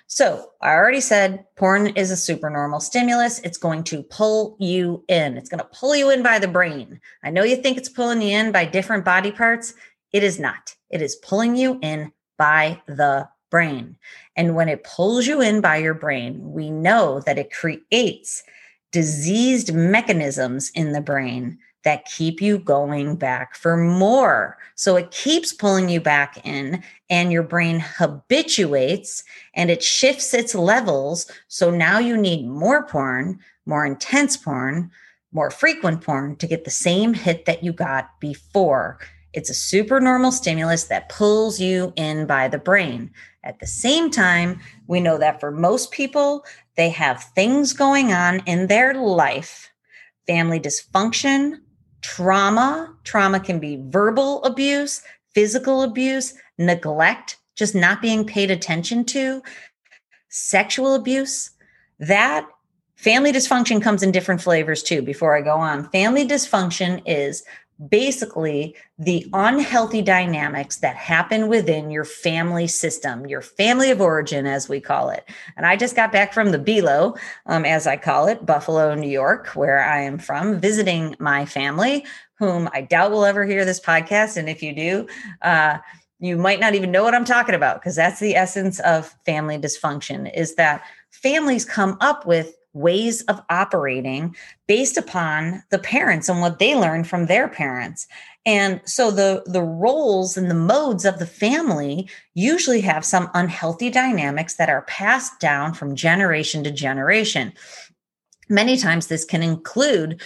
So 0.08 0.52
I 0.62 0.74
already 0.74 1.00
said 1.00 1.46
porn 1.56 1.88
is 1.88 2.12
a 2.12 2.18
supernormal 2.18 2.82
stimulus. 2.82 3.40
It's 3.46 3.58
going 3.58 3.86
to 3.86 4.04
pull 4.04 4.58
you 4.60 5.06
in. 5.08 5.38
It's 5.38 5.50
going 5.50 5.64
to 5.64 5.70
pull 5.74 5.96
you 5.96 6.10
in 6.10 6.22
by 6.22 6.38
the 6.38 6.50
brain. 6.50 7.00
I 7.24 7.30
know 7.30 7.44
you 7.44 7.56
think 7.56 7.78
it's 7.78 7.88
pulling 7.88 8.22
you 8.22 8.38
in 8.38 8.52
by 8.52 8.66
different 8.66 9.06
body 9.06 9.32
parts. 9.32 9.74
It 10.12 10.26
is 10.26 10.38
not. 10.38 10.76
It 10.90 11.02
is 11.02 11.16
pulling 11.16 11.56
you 11.56 11.80
in 11.82 12.12
by 12.38 12.82
the 12.88 13.30
brain. 13.50 13.96
And 14.36 14.54
when 14.54 14.68
it 14.68 14.84
pulls 14.84 15.28
you 15.28 15.40
in 15.40 15.62
by 15.62 15.78
your 15.78 15.94
brain, 15.94 16.52
we 16.52 16.70
know 16.70 17.22
that 17.22 17.38
it 17.38 17.54
creates 17.54 18.44
diseased 18.94 19.74
mechanisms 19.74 20.72
in 20.74 20.94
the 20.94 21.02
brain 21.02 21.58
that 21.84 22.06
keep 22.06 22.42
you 22.42 22.58
going 22.58 23.18
back 23.18 23.56
for 23.56 23.76
more. 23.76 24.58
So 24.76 24.96
it 24.96 25.12
keeps 25.12 25.52
pulling 25.52 25.90
you 25.90 26.00
back 26.00 26.46
in, 26.46 26.82
and 27.10 27.30
your 27.30 27.44
brain 27.44 27.82
habituates 27.82 29.24
and 29.54 29.70
it 29.70 29.84
shifts 29.84 30.34
its 30.34 30.56
levels. 30.56 31.30
So 31.50 31.70
now 31.70 32.00
you 32.00 32.16
need 32.16 32.48
more 32.48 32.88
porn, 32.88 33.40
more 33.66 33.86
intense 33.86 34.38
porn, 34.38 34.90
more 35.34 35.52
frequent 35.52 36.02
porn 36.02 36.38
to 36.38 36.48
get 36.48 36.64
the 36.64 36.72
same 36.72 37.14
hit 37.14 37.46
that 37.46 37.64
you 37.64 37.74
got 37.74 38.18
before. 38.22 39.00
It's 39.34 39.50
a 39.50 39.56
super 39.56 40.00
normal 40.00 40.32
stimulus 40.32 40.86
that 40.86 41.10
pulls 41.10 41.60
you 41.60 41.92
in 41.96 42.28
by 42.28 42.48
the 42.48 42.60
brain. 42.60 43.12
At 43.44 43.60
the 43.60 43.68
same 43.68 44.10
time, 44.10 44.62
we 44.88 45.02
know 45.02 45.18
that 45.18 45.40
for 45.40 45.52
most 45.52 45.92
people, 45.92 46.46
they 46.76 46.90
have 46.90 47.24
things 47.36 47.74
going 47.74 48.12
on 48.12 48.40
in 48.46 48.68
their 48.68 48.94
life 48.94 49.70
family 50.26 50.60
dysfunction, 50.60 51.60
trauma. 52.02 52.96
Trauma 53.04 53.40
can 53.40 53.60
be 53.60 53.84
verbal 53.90 54.42
abuse, 54.44 55.02
physical 55.34 55.82
abuse, 55.82 56.34
neglect, 56.58 57.38
just 57.56 57.76
not 57.76 58.02
being 58.02 58.26
paid 58.26 58.50
attention 58.50 59.04
to, 59.04 59.42
sexual 60.30 60.96
abuse. 60.96 61.52
That 62.00 62.48
family 62.96 63.34
dysfunction 63.34 63.82
comes 63.82 64.02
in 64.02 64.12
different 64.12 64.42
flavors 64.42 64.82
too. 64.82 65.02
Before 65.02 65.38
I 65.38 65.42
go 65.42 65.58
on, 65.58 65.90
family 65.90 66.26
dysfunction 66.28 67.02
is 67.06 67.44
basically 67.90 68.76
the 68.98 69.28
unhealthy 69.34 70.02
dynamics 70.02 70.78
that 70.78 70.96
happen 70.96 71.48
within 71.48 71.90
your 71.90 72.06
family 72.06 72.68
system, 72.68 73.26
your 73.26 73.42
family 73.42 73.92
of 73.92 74.02
origin, 74.02 74.46
as 74.46 74.70
we 74.70 74.80
call 74.80 75.10
it. 75.10 75.28
And 75.58 75.66
I 75.66 75.76
just 75.76 75.96
got 75.96 76.12
back 76.12 76.34
from 76.34 76.52
the 76.52 76.60
BELO, 76.60 77.16
um, 77.46 77.66
as 77.66 77.88
I 77.88 77.98
call 77.98 78.28
it, 78.28 78.46
Buffalo, 78.46 78.94
New 78.96 79.10
York, 79.10 79.48
where 79.50 79.84
I 79.84 80.02
am 80.02 80.18
from, 80.18 80.60
visiting 80.60 81.16
my 81.20 81.46
family, 81.46 82.06
whom 82.40 82.70
I 82.74 82.82
doubt 82.82 83.12
will 83.12 83.26
ever 83.26 83.46
hear 83.46 83.66
this 83.66 83.80
podcast. 83.80 84.38
And 84.38 84.50
if 84.50 84.62
you 84.62 84.74
do, 84.74 85.08
uh, 85.42 85.78
you 86.20 86.38
might 86.38 86.60
not 86.60 86.76
even 86.76 86.92
know 86.92 87.04
what 87.04 87.16
I'm 87.16 87.26
talking 87.26 87.56
about 87.56 87.82
because 87.82 87.96
that's 87.96 88.20
the 88.20 88.36
essence 88.36 88.80
of 88.82 89.14
family 89.26 89.58
dysfunction 89.58 90.34
is 90.34 90.56
that 90.56 90.84
families 91.12 91.66
come 91.66 91.98
up 92.00 92.26
with 92.26 92.56
ways 92.74 93.22
of 93.24 93.42
operating 93.50 94.36
based 94.68 94.98
upon 94.98 95.64
the 95.70 95.80
parents 95.80 96.28
and 96.28 96.42
what 96.42 96.60
they 96.60 96.76
learned 96.76 97.08
from 97.08 97.28
their 97.28 97.48
parents. 97.48 98.08
And 98.46 98.82
so 98.86 99.12
the 99.12 99.44
the 99.46 99.62
roles 99.62 100.36
and 100.36 100.50
the 100.50 100.56
modes 100.56 101.06
of 101.06 101.20
the 101.20 101.26
family 101.26 102.10
usually 102.34 102.82
have 102.82 103.06
some 103.06 103.30
unhealthy 103.34 103.90
dynamics 103.90 104.56
that 104.56 104.70
are 104.70 104.82
passed 104.84 105.40
down 105.40 105.74
from 105.74 105.96
generation 105.96 106.64
to 106.64 106.72
generation. 106.72 107.54
Many 108.50 108.76
times 108.76 109.08
this 109.08 109.24
can 109.24 109.42
include 109.42 110.22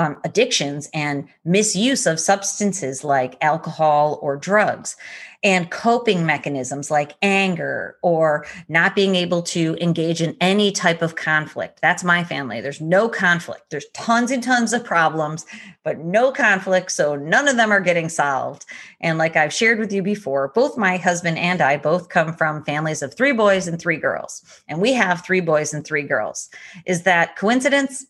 um, 0.00 0.16
addictions 0.24 0.88
and 0.94 1.28
misuse 1.44 2.06
of 2.06 2.18
substances 2.18 3.04
like 3.04 3.36
alcohol 3.42 4.18
or 4.22 4.34
drugs 4.34 4.96
and 5.42 5.70
coping 5.70 6.24
mechanisms 6.24 6.90
like 6.90 7.14
anger 7.20 7.96
or 8.02 8.46
not 8.68 8.94
being 8.94 9.14
able 9.14 9.42
to 9.42 9.76
engage 9.78 10.22
in 10.22 10.36
any 10.40 10.72
type 10.72 11.02
of 11.02 11.16
conflict. 11.16 11.80
That's 11.82 12.02
my 12.02 12.24
family. 12.24 12.62
There's 12.62 12.80
no 12.80 13.10
conflict. 13.10 13.64
There's 13.70 13.88
tons 13.92 14.30
and 14.30 14.42
tons 14.42 14.72
of 14.72 14.84
problems, 14.84 15.44
but 15.84 15.98
no 15.98 16.32
conflict. 16.32 16.92
So 16.92 17.14
none 17.14 17.46
of 17.46 17.56
them 17.56 17.70
are 17.70 17.80
getting 17.80 18.08
solved. 18.08 18.64
And 19.02 19.18
like 19.18 19.36
I've 19.36 19.52
shared 19.52 19.78
with 19.78 19.92
you 19.92 20.02
before, 20.02 20.48
both 20.54 20.78
my 20.78 20.96
husband 20.96 21.36
and 21.36 21.60
I 21.60 21.76
both 21.76 22.08
come 22.08 22.32
from 22.34 22.64
families 22.64 23.02
of 23.02 23.14
three 23.14 23.32
boys 23.32 23.66
and 23.68 23.78
three 23.78 23.98
girls. 23.98 24.42
And 24.66 24.80
we 24.80 24.94
have 24.94 25.24
three 25.26 25.40
boys 25.40 25.74
and 25.74 25.84
three 25.84 26.04
girls. 26.04 26.48
Is 26.86 27.02
that 27.02 27.36
coincidence? 27.36 28.06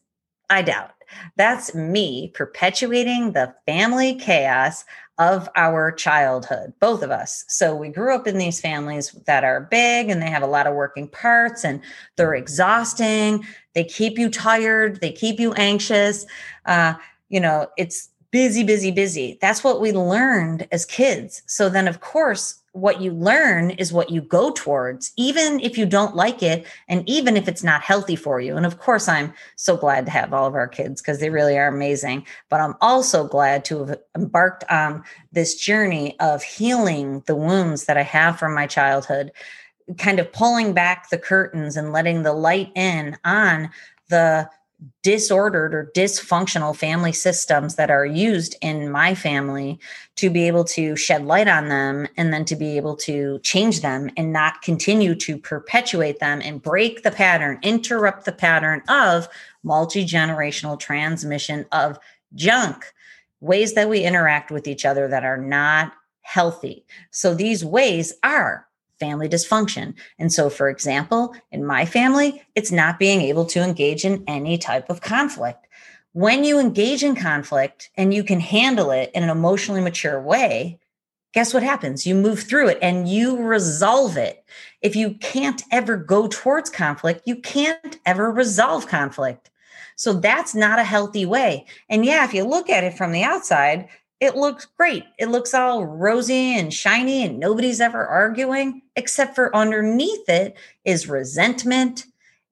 I 0.50 0.62
doubt. 0.62 0.90
That's 1.36 1.74
me 1.74 2.28
perpetuating 2.34 3.32
the 3.32 3.54
family 3.66 4.14
chaos 4.14 4.84
of 5.18 5.50
our 5.54 5.92
childhood, 5.92 6.72
both 6.80 7.02
of 7.02 7.10
us. 7.10 7.44
So 7.46 7.76
we 7.76 7.90
grew 7.90 8.14
up 8.14 8.26
in 8.26 8.38
these 8.38 8.58
families 8.58 9.12
that 9.26 9.44
are 9.44 9.68
big 9.70 10.08
and 10.08 10.22
they 10.22 10.30
have 10.30 10.42
a 10.42 10.46
lot 10.46 10.66
of 10.66 10.74
working 10.74 11.08
parts 11.08 11.62
and 11.62 11.82
they're 12.16 12.34
exhausting. 12.34 13.44
They 13.74 13.84
keep 13.84 14.18
you 14.18 14.30
tired, 14.30 15.00
they 15.02 15.12
keep 15.12 15.38
you 15.38 15.52
anxious. 15.54 16.24
Uh, 16.64 16.94
you 17.28 17.38
know, 17.38 17.68
it's 17.76 18.08
busy, 18.30 18.64
busy, 18.64 18.90
busy. 18.90 19.38
That's 19.40 19.62
what 19.62 19.80
we 19.80 19.92
learned 19.92 20.66
as 20.72 20.86
kids. 20.86 21.42
So 21.46 21.68
then, 21.68 21.86
of 21.86 22.00
course, 22.00 22.59
what 22.72 23.00
you 23.00 23.12
learn 23.12 23.70
is 23.70 23.92
what 23.92 24.10
you 24.10 24.20
go 24.20 24.52
towards, 24.52 25.12
even 25.16 25.58
if 25.60 25.76
you 25.76 25.86
don't 25.86 26.14
like 26.14 26.42
it, 26.42 26.66
and 26.88 27.08
even 27.08 27.36
if 27.36 27.48
it's 27.48 27.64
not 27.64 27.82
healthy 27.82 28.14
for 28.14 28.40
you. 28.40 28.56
And 28.56 28.64
of 28.64 28.78
course, 28.78 29.08
I'm 29.08 29.34
so 29.56 29.76
glad 29.76 30.04
to 30.06 30.12
have 30.12 30.32
all 30.32 30.46
of 30.46 30.54
our 30.54 30.68
kids 30.68 31.02
because 31.02 31.18
they 31.18 31.30
really 31.30 31.58
are 31.58 31.66
amazing. 31.66 32.26
But 32.48 32.60
I'm 32.60 32.74
also 32.80 33.26
glad 33.26 33.64
to 33.66 33.84
have 33.84 33.98
embarked 34.16 34.64
on 34.70 35.02
this 35.32 35.56
journey 35.56 36.18
of 36.20 36.42
healing 36.42 37.22
the 37.26 37.34
wounds 37.34 37.86
that 37.86 37.96
I 37.96 38.02
have 38.02 38.38
from 38.38 38.54
my 38.54 38.66
childhood, 38.68 39.32
kind 39.98 40.20
of 40.20 40.32
pulling 40.32 40.72
back 40.72 41.10
the 41.10 41.18
curtains 41.18 41.76
and 41.76 41.92
letting 41.92 42.22
the 42.22 42.32
light 42.32 42.70
in 42.76 43.18
on 43.24 43.70
the 44.08 44.48
disordered 45.02 45.75
or 45.75 45.90
dysfunctional 45.94 46.76
family 46.76 47.12
systems 47.12 47.76
that 47.76 47.90
are 47.90 48.04
used 48.04 48.56
in 48.60 48.90
my 48.90 49.14
family 49.14 49.78
to 50.16 50.30
be 50.30 50.46
able 50.46 50.64
to 50.64 50.96
shed 50.96 51.25
light 51.25 51.49
on 51.49 51.68
them 51.68 52.06
and 52.16 52.32
then 52.32 52.44
to 52.44 52.56
be 52.56 52.76
able 52.76 52.96
to 52.96 53.38
change 53.40 53.80
them 53.80 54.10
and 54.16 54.32
not 54.32 54.62
continue 54.62 55.14
to 55.14 55.38
perpetuate 55.38 56.18
them 56.18 56.40
and 56.44 56.62
break 56.62 57.02
the 57.02 57.10
pattern, 57.10 57.58
interrupt 57.62 58.25
the 58.25 58.32
pattern 58.32 58.82
of 58.88 59.28
multi 59.62 60.04
generational 60.04 60.78
transmission 60.78 61.66
of 61.72 61.99
junk, 62.34 62.92
ways 63.40 63.75
that 63.75 63.88
we 63.88 64.00
interact 64.00 64.50
with 64.50 64.66
each 64.66 64.84
other 64.84 65.08
that 65.08 65.25
are 65.25 65.38
not 65.38 65.92
healthy. 66.22 66.84
So 67.10 67.34
these 67.34 67.64
ways 67.64 68.14
are 68.22 68.66
family 69.00 69.28
dysfunction. 69.28 69.95
And 70.19 70.33
so, 70.33 70.50
for 70.50 70.69
example, 70.69 71.35
in 71.50 71.66
my 71.66 71.85
family, 71.85 72.42
it's 72.54 72.71
not 72.71 72.99
being 72.99 73.23
able 73.23 73.47
to 73.47 73.61
engage 73.61 74.04
in 74.04 74.23
any 74.28 74.59
type 74.59 74.88
of 74.90 75.00
conflict. 75.00 75.66
When 76.12 76.45
you 76.45 76.61
engage 76.61 77.02
in 77.02 77.16
conflict 77.16 77.90
and 77.97 78.12
you 78.12 78.23
can 78.23 78.40
handle 78.40 78.90
it 78.90 79.11
in 79.14 79.23
an 79.23 79.30
emotionally 79.30 79.80
mature 79.80 80.21
way, 80.21 80.78
guess 81.33 81.54
what 81.54 81.62
happens? 81.62 82.07
You 82.07 82.14
move 82.14 82.40
through 82.40 82.69
it 82.69 82.78
and 82.83 83.09
you 83.09 83.37
resolve 83.37 84.16
it. 84.16 84.45
If 84.83 84.97
you 84.97 85.14
can't 85.14 85.62
ever 85.71 85.97
go 85.97 86.28
towards 86.28 86.69
conflict, 86.71 87.23
you 87.26 87.37
can't 87.37 87.99
ever 88.04 88.30
resolve 88.30 88.87
conflict. 88.88 89.50
So 89.97 90.14
that's 90.14 90.54
not 90.54 90.78
a 90.78 90.85
healthy 90.85 91.26
way. 91.26 91.66
And 91.88 92.04
yeah, 92.04 92.25
if 92.25 92.33
you 92.33 92.45
look 92.45 92.71
at 92.71 92.85
it 92.85 92.97
from 92.97 93.12
the 93.12 93.23
outside, 93.23 93.88
it 94.20 94.36
looks 94.36 94.66
great. 94.66 95.04
It 95.18 95.30
looks 95.30 95.54
all 95.54 95.84
rosy 95.84 96.58
and 96.58 96.72
shiny, 96.72 97.24
and 97.24 97.38
nobody's 97.38 97.80
ever 97.80 98.06
arguing, 98.06 98.82
except 98.94 99.34
for 99.34 99.54
underneath 99.56 100.28
it 100.28 100.56
is 100.84 101.08
resentment 101.08 102.04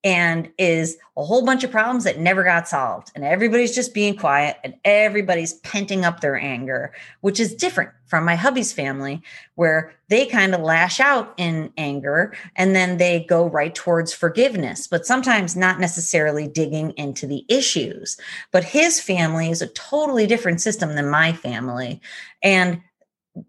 and 0.04 0.48
is 0.58 0.96
a 1.16 1.24
whole 1.24 1.44
bunch 1.44 1.64
of 1.64 1.70
problems 1.72 2.04
that 2.04 2.20
never 2.20 2.44
got 2.44 2.68
solved. 2.68 3.10
And 3.14 3.24
everybody's 3.24 3.74
just 3.74 3.92
being 3.92 4.16
quiet 4.16 4.56
and 4.62 4.74
everybody's 4.84 5.54
penting 5.60 6.04
up 6.04 6.20
their 6.20 6.36
anger, 6.36 6.92
which 7.20 7.40
is 7.40 7.54
different 7.54 7.90
from 8.06 8.24
my 8.24 8.36
hubby's 8.36 8.72
family, 8.72 9.20
where 9.56 9.92
they 10.08 10.24
kind 10.24 10.54
of 10.54 10.60
lash 10.60 11.00
out 11.00 11.34
in 11.36 11.72
anger 11.76 12.32
and 12.54 12.76
then 12.76 12.98
they 12.98 13.26
go 13.28 13.48
right 13.48 13.74
towards 13.74 14.12
forgiveness, 14.12 14.86
but 14.86 15.04
sometimes 15.04 15.56
not 15.56 15.80
necessarily 15.80 16.46
digging 16.46 16.92
into 16.92 17.26
the 17.26 17.44
issues. 17.48 18.16
But 18.52 18.64
his 18.64 19.00
family 19.00 19.50
is 19.50 19.60
a 19.60 19.68
totally 19.68 20.26
different 20.26 20.60
system 20.60 20.94
than 20.94 21.10
my 21.10 21.32
family. 21.32 22.00
And 22.42 22.80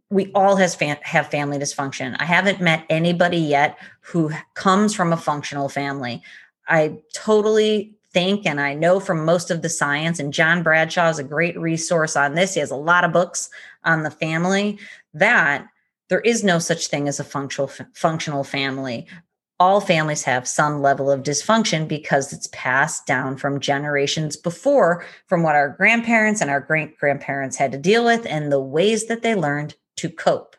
we 0.09 0.31
all 0.33 0.55
has 0.55 0.75
fam- 0.75 0.97
have 1.01 1.27
family 1.27 1.57
dysfunction. 1.57 2.15
I 2.19 2.25
haven't 2.25 2.61
met 2.61 2.85
anybody 2.89 3.37
yet 3.37 3.77
who 4.01 4.31
comes 4.53 4.95
from 4.95 5.13
a 5.13 5.17
functional 5.17 5.69
family. 5.69 6.21
I 6.67 6.99
totally 7.13 7.95
think 8.11 8.45
and 8.45 8.59
I 8.59 8.73
know 8.73 8.99
from 8.99 9.23
most 9.23 9.51
of 9.51 9.61
the 9.61 9.69
science 9.69 10.19
and 10.19 10.33
John 10.33 10.63
Bradshaw 10.63 11.09
is 11.09 11.19
a 11.19 11.23
great 11.23 11.57
resource 11.59 12.15
on 12.15 12.33
this. 12.33 12.53
He 12.53 12.59
has 12.59 12.71
a 12.71 12.75
lot 12.75 13.03
of 13.03 13.13
books 13.13 13.49
on 13.83 14.03
the 14.03 14.11
family 14.11 14.79
that 15.13 15.67
there 16.09 16.21
is 16.21 16.43
no 16.43 16.59
such 16.59 16.87
thing 16.87 17.07
as 17.07 17.19
a 17.19 17.23
functional 17.23 17.71
functional 17.93 18.43
family. 18.43 19.07
All 19.61 19.81
families 19.81 20.23
have 20.23 20.47
some 20.47 20.81
level 20.81 21.11
of 21.11 21.23
dysfunction 21.23 21.85
because 21.85 22.31
it's 22.31 22.47
passed 22.53 23.05
down 23.05 23.35
from 23.35 23.59
generations 23.59 24.37
before 24.37 25.03
from 25.27 25.43
what 25.43 25.55
our 25.55 25.67
grandparents 25.67 26.39
and 26.39 26.49
our 26.49 26.61
great 26.61 26.97
grandparents 26.97 27.57
had 27.57 27.73
to 27.73 27.77
deal 27.77 28.05
with 28.05 28.25
and 28.25 28.51
the 28.51 28.61
ways 28.61 29.07
that 29.07 29.21
they 29.21 29.35
learned 29.35 29.75
to 29.97 30.09
cope. 30.09 30.55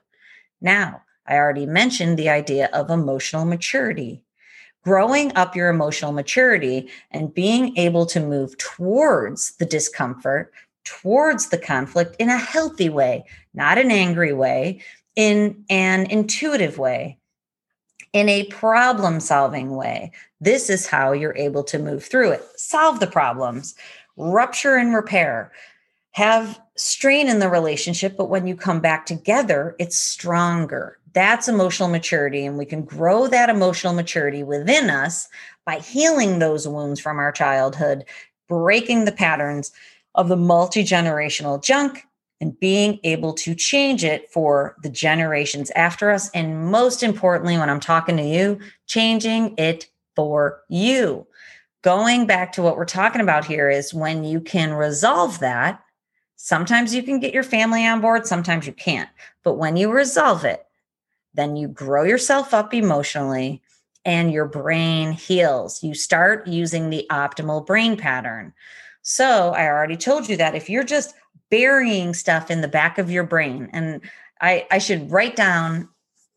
Now, 0.60 1.00
I 1.26 1.36
already 1.36 1.64
mentioned 1.64 2.18
the 2.18 2.28
idea 2.28 2.68
of 2.74 2.90
emotional 2.90 3.46
maturity. 3.46 4.22
Growing 4.82 5.34
up 5.34 5.56
your 5.56 5.70
emotional 5.70 6.12
maturity 6.12 6.90
and 7.10 7.32
being 7.32 7.76
able 7.78 8.04
to 8.06 8.20
move 8.20 8.56
towards 8.58 9.56
the 9.56 9.66
discomfort, 9.66 10.52
towards 10.84 11.48
the 11.48 11.58
conflict 11.58 12.16
in 12.18 12.28
a 12.28 12.36
healthy 12.36 12.90
way, 12.90 13.24
not 13.54 13.78
an 13.78 13.90
angry 13.90 14.32
way, 14.32 14.82
in 15.16 15.64
an 15.70 16.10
intuitive 16.10 16.78
way, 16.78 17.19
in 18.12 18.28
a 18.28 18.44
problem 18.44 19.20
solving 19.20 19.76
way. 19.76 20.12
This 20.40 20.68
is 20.68 20.86
how 20.86 21.12
you're 21.12 21.36
able 21.36 21.64
to 21.64 21.78
move 21.78 22.04
through 22.04 22.32
it, 22.32 22.44
solve 22.56 23.00
the 23.00 23.06
problems, 23.06 23.74
rupture 24.16 24.76
and 24.76 24.94
repair 24.94 25.52
have 26.12 26.60
strain 26.76 27.28
in 27.28 27.38
the 27.38 27.48
relationship, 27.48 28.16
but 28.16 28.28
when 28.28 28.46
you 28.46 28.56
come 28.56 28.80
back 28.80 29.06
together, 29.06 29.76
it's 29.78 29.98
stronger. 29.98 30.98
That's 31.12 31.48
emotional 31.48 31.88
maturity. 31.88 32.44
And 32.44 32.58
we 32.58 32.64
can 32.64 32.82
grow 32.82 33.26
that 33.28 33.48
emotional 33.48 33.92
maturity 33.92 34.42
within 34.42 34.90
us 34.90 35.28
by 35.64 35.78
healing 35.78 36.38
those 36.38 36.66
wounds 36.66 37.00
from 37.00 37.18
our 37.18 37.32
childhood, 37.32 38.04
breaking 38.48 39.04
the 39.04 39.12
patterns 39.12 39.72
of 40.14 40.28
the 40.28 40.36
multi 40.36 40.82
generational 40.82 41.62
junk, 41.62 42.06
and 42.40 42.58
being 42.58 42.98
able 43.04 43.32
to 43.34 43.54
change 43.54 44.02
it 44.04 44.30
for 44.32 44.76
the 44.82 44.88
generations 44.88 45.70
after 45.72 46.10
us. 46.10 46.30
And 46.30 46.70
most 46.70 47.02
importantly, 47.02 47.58
when 47.58 47.68
I'm 47.68 47.80
talking 47.80 48.16
to 48.16 48.22
you, 48.22 48.58
changing 48.86 49.54
it 49.58 49.90
for 50.16 50.62
you. 50.68 51.26
Going 51.82 52.26
back 52.26 52.52
to 52.52 52.62
what 52.62 52.76
we're 52.76 52.84
talking 52.84 53.20
about 53.20 53.44
here 53.44 53.68
is 53.70 53.94
when 53.94 54.24
you 54.24 54.40
can 54.40 54.72
resolve 54.72 55.38
that 55.40 55.82
Sometimes 56.42 56.94
you 56.94 57.02
can 57.02 57.20
get 57.20 57.34
your 57.34 57.42
family 57.42 57.86
on 57.86 58.00
board, 58.00 58.26
sometimes 58.26 58.66
you 58.66 58.72
can't. 58.72 59.10
But 59.44 59.58
when 59.58 59.76
you 59.76 59.92
resolve 59.92 60.46
it, 60.46 60.64
then 61.34 61.54
you 61.54 61.68
grow 61.68 62.02
yourself 62.02 62.54
up 62.54 62.72
emotionally 62.72 63.60
and 64.06 64.32
your 64.32 64.46
brain 64.46 65.12
heals. 65.12 65.82
You 65.82 65.92
start 65.92 66.46
using 66.46 66.88
the 66.88 67.06
optimal 67.10 67.66
brain 67.66 67.94
pattern. 67.94 68.54
So, 69.02 69.50
I 69.50 69.66
already 69.66 69.98
told 69.98 70.30
you 70.30 70.38
that 70.38 70.54
if 70.54 70.70
you're 70.70 70.82
just 70.82 71.14
burying 71.50 72.14
stuff 72.14 72.50
in 72.50 72.60
the 72.60 72.68
back 72.68 72.98
of 72.98 73.10
your 73.10 73.24
brain, 73.24 73.68
and 73.72 74.00
I, 74.40 74.66
I 74.70 74.78
should 74.78 75.10
write 75.10 75.36
down, 75.36 75.88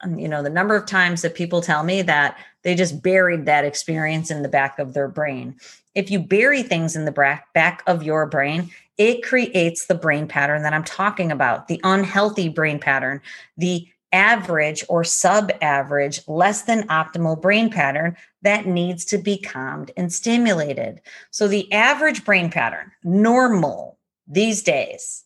um, 0.01 0.19
you 0.19 0.27
know, 0.27 0.43
the 0.43 0.49
number 0.49 0.75
of 0.75 0.85
times 0.85 1.21
that 1.21 1.35
people 1.35 1.61
tell 1.61 1.83
me 1.83 2.01
that 2.01 2.37
they 2.63 2.75
just 2.75 3.01
buried 3.01 3.45
that 3.45 3.65
experience 3.65 4.31
in 4.31 4.41
the 4.41 4.49
back 4.49 4.79
of 4.79 4.93
their 4.93 5.07
brain. 5.07 5.55
If 5.95 6.09
you 6.09 6.19
bury 6.19 6.63
things 6.63 6.95
in 6.95 7.05
the 7.05 7.37
back 7.53 7.83
of 7.87 8.03
your 8.03 8.25
brain, 8.25 8.71
it 8.97 9.23
creates 9.23 9.85
the 9.85 9.95
brain 9.95 10.27
pattern 10.27 10.63
that 10.63 10.73
I'm 10.73 10.83
talking 10.83 11.31
about, 11.31 11.67
the 11.67 11.79
unhealthy 11.83 12.49
brain 12.49 12.79
pattern, 12.79 13.21
the 13.57 13.87
average 14.11 14.85
or 14.89 15.03
sub 15.03 15.51
average, 15.61 16.21
less 16.27 16.63
than 16.63 16.87
optimal 16.87 17.41
brain 17.41 17.69
pattern 17.69 18.15
that 18.43 18.67
needs 18.67 19.03
to 19.05 19.17
be 19.17 19.37
calmed 19.37 19.91
and 19.97 20.13
stimulated. 20.13 21.01
So, 21.31 21.47
the 21.47 21.71
average 21.73 22.23
brain 22.23 22.51
pattern, 22.51 22.91
normal 23.03 23.97
these 24.27 24.63
days, 24.63 25.23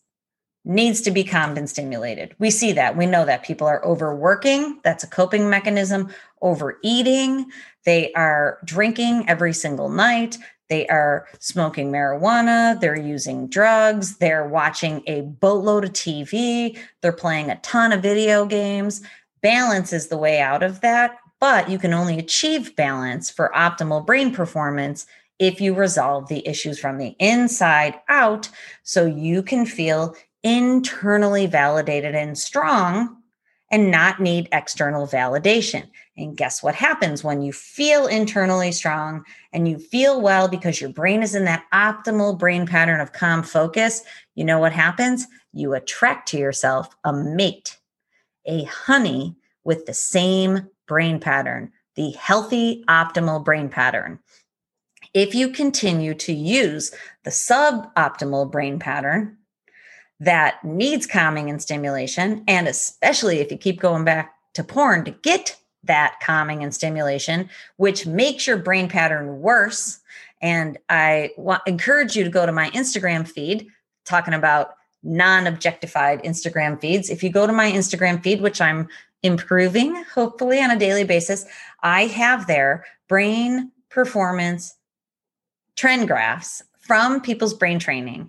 needs 0.64 1.00
to 1.00 1.10
be 1.10 1.24
calmed 1.24 1.56
and 1.56 1.68
stimulated. 1.68 2.34
We 2.38 2.50
see 2.50 2.72
that. 2.72 2.96
We 2.96 3.06
know 3.06 3.24
that 3.24 3.44
people 3.44 3.66
are 3.66 3.84
overworking. 3.84 4.80
That's 4.84 5.04
a 5.04 5.08
coping 5.08 5.48
mechanism. 5.48 6.10
Overeating. 6.42 7.50
They 7.84 8.12
are 8.12 8.58
drinking 8.64 9.24
every 9.28 9.54
single 9.54 9.88
night. 9.88 10.36
They 10.68 10.86
are 10.88 11.26
smoking 11.38 11.90
marijuana, 11.90 12.78
they're 12.78 12.98
using 12.98 13.48
drugs, 13.48 14.18
they're 14.18 14.46
watching 14.46 15.02
a 15.06 15.22
boatload 15.22 15.84
of 15.84 15.92
TV, 15.92 16.78
they're 17.00 17.12
playing 17.12 17.50
a 17.50 17.58
ton 17.60 17.90
of 17.92 18.02
video 18.02 18.44
games. 18.44 19.00
Balance 19.40 19.92
is 19.92 20.08
the 20.08 20.18
way 20.18 20.40
out 20.40 20.62
of 20.62 20.82
that, 20.82 21.16
but 21.40 21.70
you 21.70 21.78
can 21.78 21.94
only 21.94 22.18
achieve 22.18 22.76
balance 22.76 23.30
for 23.30 23.50
optimal 23.56 24.04
brain 24.04 24.34
performance 24.34 25.06
if 25.38 25.60
you 25.60 25.74
resolve 25.74 26.28
the 26.28 26.46
issues 26.46 26.78
from 26.78 26.98
the 26.98 27.14
inside 27.18 27.94
out 28.08 28.48
so 28.82 29.06
you 29.06 29.42
can 29.42 29.64
feel 29.64 30.14
internally 30.42 31.46
validated 31.46 32.14
and 32.14 32.38
strong 32.38 33.16
and 33.70 33.90
not 33.90 34.20
need 34.20 34.48
external 34.52 35.06
validation. 35.06 35.88
And 36.16 36.36
guess 36.36 36.62
what 36.62 36.74
happens 36.74 37.22
when 37.22 37.42
you 37.42 37.52
feel 37.52 38.06
internally 38.06 38.72
strong 38.72 39.24
and 39.52 39.68
you 39.68 39.78
feel 39.78 40.20
well 40.20 40.48
because 40.48 40.80
your 40.80 40.90
brain 40.90 41.22
is 41.22 41.34
in 41.34 41.44
that 41.44 41.64
optimal 41.72 42.38
brain 42.38 42.66
pattern 42.66 43.00
of 43.00 43.12
calm 43.12 43.42
focus? 43.42 44.02
You 44.34 44.44
know 44.44 44.58
what 44.58 44.72
happens? 44.72 45.26
You 45.52 45.74
attract 45.74 46.28
to 46.28 46.38
yourself 46.38 46.88
a 47.04 47.12
mate, 47.12 47.76
a 48.46 48.64
honey 48.64 49.36
with 49.64 49.86
the 49.86 49.94
same 49.94 50.68
brain 50.86 51.20
pattern, 51.20 51.72
the 51.94 52.10
healthy, 52.12 52.84
optimal 52.88 53.44
brain 53.44 53.68
pattern. 53.68 54.18
If 55.14 55.34
you 55.34 55.50
continue 55.50 56.14
to 56.14 56.32
use 56.32 56.92
the 57.24 57.30
suboptimal 57.30 58.50
brain 58.50 58.78
pattern, 58.78 59.38
that 60.20 60.62
needs 60.64 61.06
calming 61.06 61.48
and 61.48 61.62
stimulation. 61.62 62.44
And 62.48 62.66
especially 62.66 63.38
if 63.38 63.50
you 63.50 63.58
keep 63.58 63.80
going 63.80 64.04
back 64.04 64.34
to 64.54 64.64
porn 64.64 65.04
to 65.04 65.12
get 65.12 65.56
that 65.84 66.18
calming 66.20 66.62
and 66.62 66.74
stimulation, 66.74 67.48
which 67.76 68.06
makes 68.06 68.46
your 68.46 68.56
brain 68.56 68.88
pattern 68.88 69.40
worse. 69.40 70.00
And 70.42 70.78
I 70.88 71.30
encourage 71.66 72.16
you 72.16 72.24
to 72.24 72.30
go 72.30 72.46
to 72.46 72.52
my 72.52 72.70
Instagram 72.70 73.26
feed 73.28 73.68
talking 74.04 74.34
about 74.34 74.74
non 75.02 75.46
objectified 75.46 76.22
Instagram 76.24 76.80
feeds. 76.80 77.10
If 77.10 77.22
you 77.22 77.30
go 77.30 77.46
to 77.46 77.52
my 77.52 77.70
Instagram 77.70 78.22
feed, 78.22 78.40
which 78.40 78.60
I'm 78.60 78.88
improving 79.22 80.04
hopefully 80.14 80.60
on 80.60 80.70
a 80.70 80.78
daily 80.78 81.04
basis, 81.04 81.44
I 81.82 82.06
have 82.06 82.46
there 82.46 82.84
brain 83.08 83.70
performance 83.90 84.74
trend 85.78 86.08
graphs 86.08 86.60
from 86.80 87.20
people's 87.20 87.54
brain 87.54 87.78
training 87.78 88.28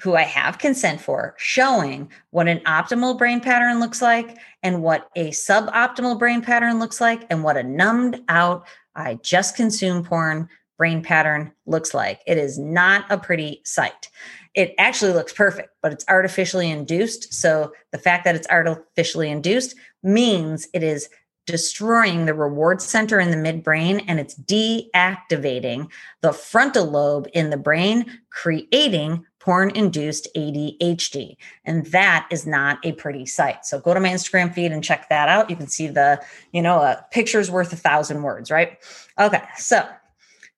who 0.00 0.14
I 0.14 0.22
have 0.22 0.58
consent 0.58 1.00
for, 1.00 1.34
showing 1.36 2.08
what 2.30 2.46
an 2.46 2.60
optimal 2.60 3.18
brain 3.18 3.40
pattern 3.40 3.80
looks 3.80 4.00
like 4.00 4.38
and 4.62 4.80
what 4.80 5.10
a 5.16 5.30
suboptimal 5.30 6.20
brain 6.20 6.40
pattern 6.40 6.78
looks 6.78 7.00
like 7.00 7.26
and 7.30 7.42
what 7.42 7.56
a 7.56 7.64
numbed 7.64 8.20
out, 8.28 8.64
I 8.94 9.18
just 9.22 9.56
consume 9.56 10.04
porn 10.04 10.48
brain 10.76 11.02
pattern 11.02 11.50
looks 11.66 11.94
like. 11.94 12.20
It 12.28 12.38
is 12.38 12.60
not 12.60 13.06
a 13.10 13.18
pretty 13.18 13.60
sight. 13.64 14.08
It 14.54 14.72
actually 14.78 15.12
looks 15.12 15.32
perfect, 15.32 15.70
but 15.82 15.92
it's 15.92 16.04
artificially 16.08 16.70
induced. 16.70 17.34
So 17.34 17.72
the 17.90 17.98
fact 17.98 18.24
that 18.24 18.36
it's 18.36 18.46
artificially 18.48 19.30
induced 19.30 19.74
means 20.04 20.68
it 20.72 20.84
is 20.84 21.08
destroying 21.48 22.26
the 22.26 22.34
reward 22.34 22.82
center 22.82 23.18
in 23.18 23.30
the 23.30 23.36
midbrain 23.36 24.04
and 24.06 24.20
it's 24.20 24.34
deactivating 24.34 25.90
the 26.20 26.30
frontal 26.30 26.84
lobe 26.84 27.26
in 27.32 27.48
the 27.48 27.56
brain, 27.56 28.04
creating 28.28 29.24
porn 29.40 29.70
induced 29.70 30.28
ADHD. 30.36 31.36
And 31.64 31.86
that 31.86 32.28
is 32.30 32.46
not 32.46 32.84
a 32.84 32.92
pretty 32.92 33.24
sight. 33.24 33.64
So 33.64 33.80
go 33.80 33.94
to 33.94 34.00
my 34.00 34.10
Instagram 34.10 34.52
feed 34.52 34.72
and 34.72 34.84
check 34.84 35.08
that 35.08 35.30
out. 35.30 35.48
You 35.48 35.56
can 35.56 35.68
see 35.68 35.86
the, 35.86 36.22
you 36.52 36.60
know, 36.60 36.80
a 36.80 37.02
picture's 37.12 37.50
worth 37.50 37.72
a 37.72 37.76
thousand 37.76 38.22
words, 38.22 38.50
right? 38.50 38.76
Okay. 39.18 39.42
So 39.56 39.88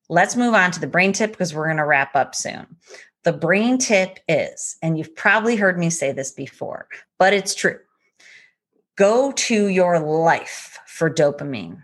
let's 0.08 0.34
move 0.34 0.54
on 0.54 0.72
to 0.72 0.80
the 0.80 0.88
brain 0.88 1.12
tip 1.12 1.30
because 1.30 1.54
we're 1.54 1.66
going 1.66 1.76
to 1.76 1.84
wrap 1.84 2.16
up 2.16 2.34
soon. 2.34 2.66
The 3.22 3.32
brain 3.32 3.78
tip 3.78 4.18
is, 4.28 4.76
and 4.82 4.98
you've 4.98 5.14
probably 5.14 5.54
heard 5.54 5.78
me 5.78 5.88
say 5.88 6.10
this 6.10 6.32
before, 6.32 6.88
but 7.16 7.32
it's 7.32 7.54
true. 7.54 7.78
Go 8.96 9.30
to 9.32 9.68
your 9.68 9.98
life 9.98 10.69
for 11.00 11.10
dopamine. 11.10 11.80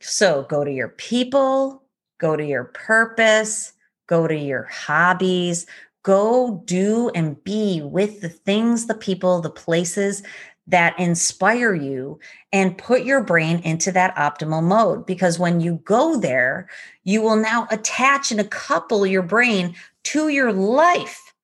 So 0.00 0.46
go 0.48 0.62
to 0.62 0.70
your 0.70 0.90
people, 0.90 1.82
go 2.20 2.36
to 2.36 2.46
your 2.46 2.66
purpose, 2.66 3.72
go 4.06 4.28
to 4.28 4.36
your 4.36 4.68
hobbies, 4.70 5.66
go 6.04 6.62
do 6.66 7.10
and 7.16 7.42
be 7.42 7.82
with 7.82 8.20
the 8.20 8.28
things, 8.28 8.86
the 8.86 8.94
people, 8.94 9.40
the 9.40 9.50
places 9.50 10.22
that 10.68 10.96
inspire 11.00 11.74
you 11.74 12.20
and 12.52 12.78
put 12.78 13.02
your 13.02 13.24
brain 13.24 13.58
into 13.64 13.90
that 13.90 14.14
optimal 14.14 14.62
mode. 14.62 15.04
Because 15.04 15.36
when 15.36 15.60
you 15.60 15.80
go 15.84 16.16
there, 16.16 16.68
you 17.02 17.22
will 17.22 17.34
now 17.34 17.66
attach 17.72 18.30
and 18.30 18.48
couple 18.52 19.04
your 19.04 19.24
brain 19.24 19.74
to 20.04 20.28
your 20.28 20.52
life 20.52 21.34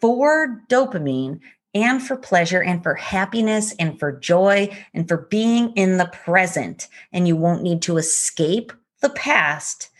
for 0.00 0.60
dopamine 0.68 1.38
and 1.74 2.02
for 2.02 2.16
pleasure 2.16 2.62
and 2.62 2.82
for 2.82 2.94
happiness 2.94 3.74
and 3.78 3.98
for 3.98 4.12
joy 4.12 4.68
and 4.94 5.08
for 5.08 5.26
being 5.30 5.72
in 5.72 5.96
the 5.96 6.06
present. 6.06 6.88
And 7.12 7.26
you 7.26 7.36
won't 7.36 7.62
need 7.62 7.82
to 7.82 7.96
escape 7.96 8.72
the 9.00 9.10
past 9.10 9.90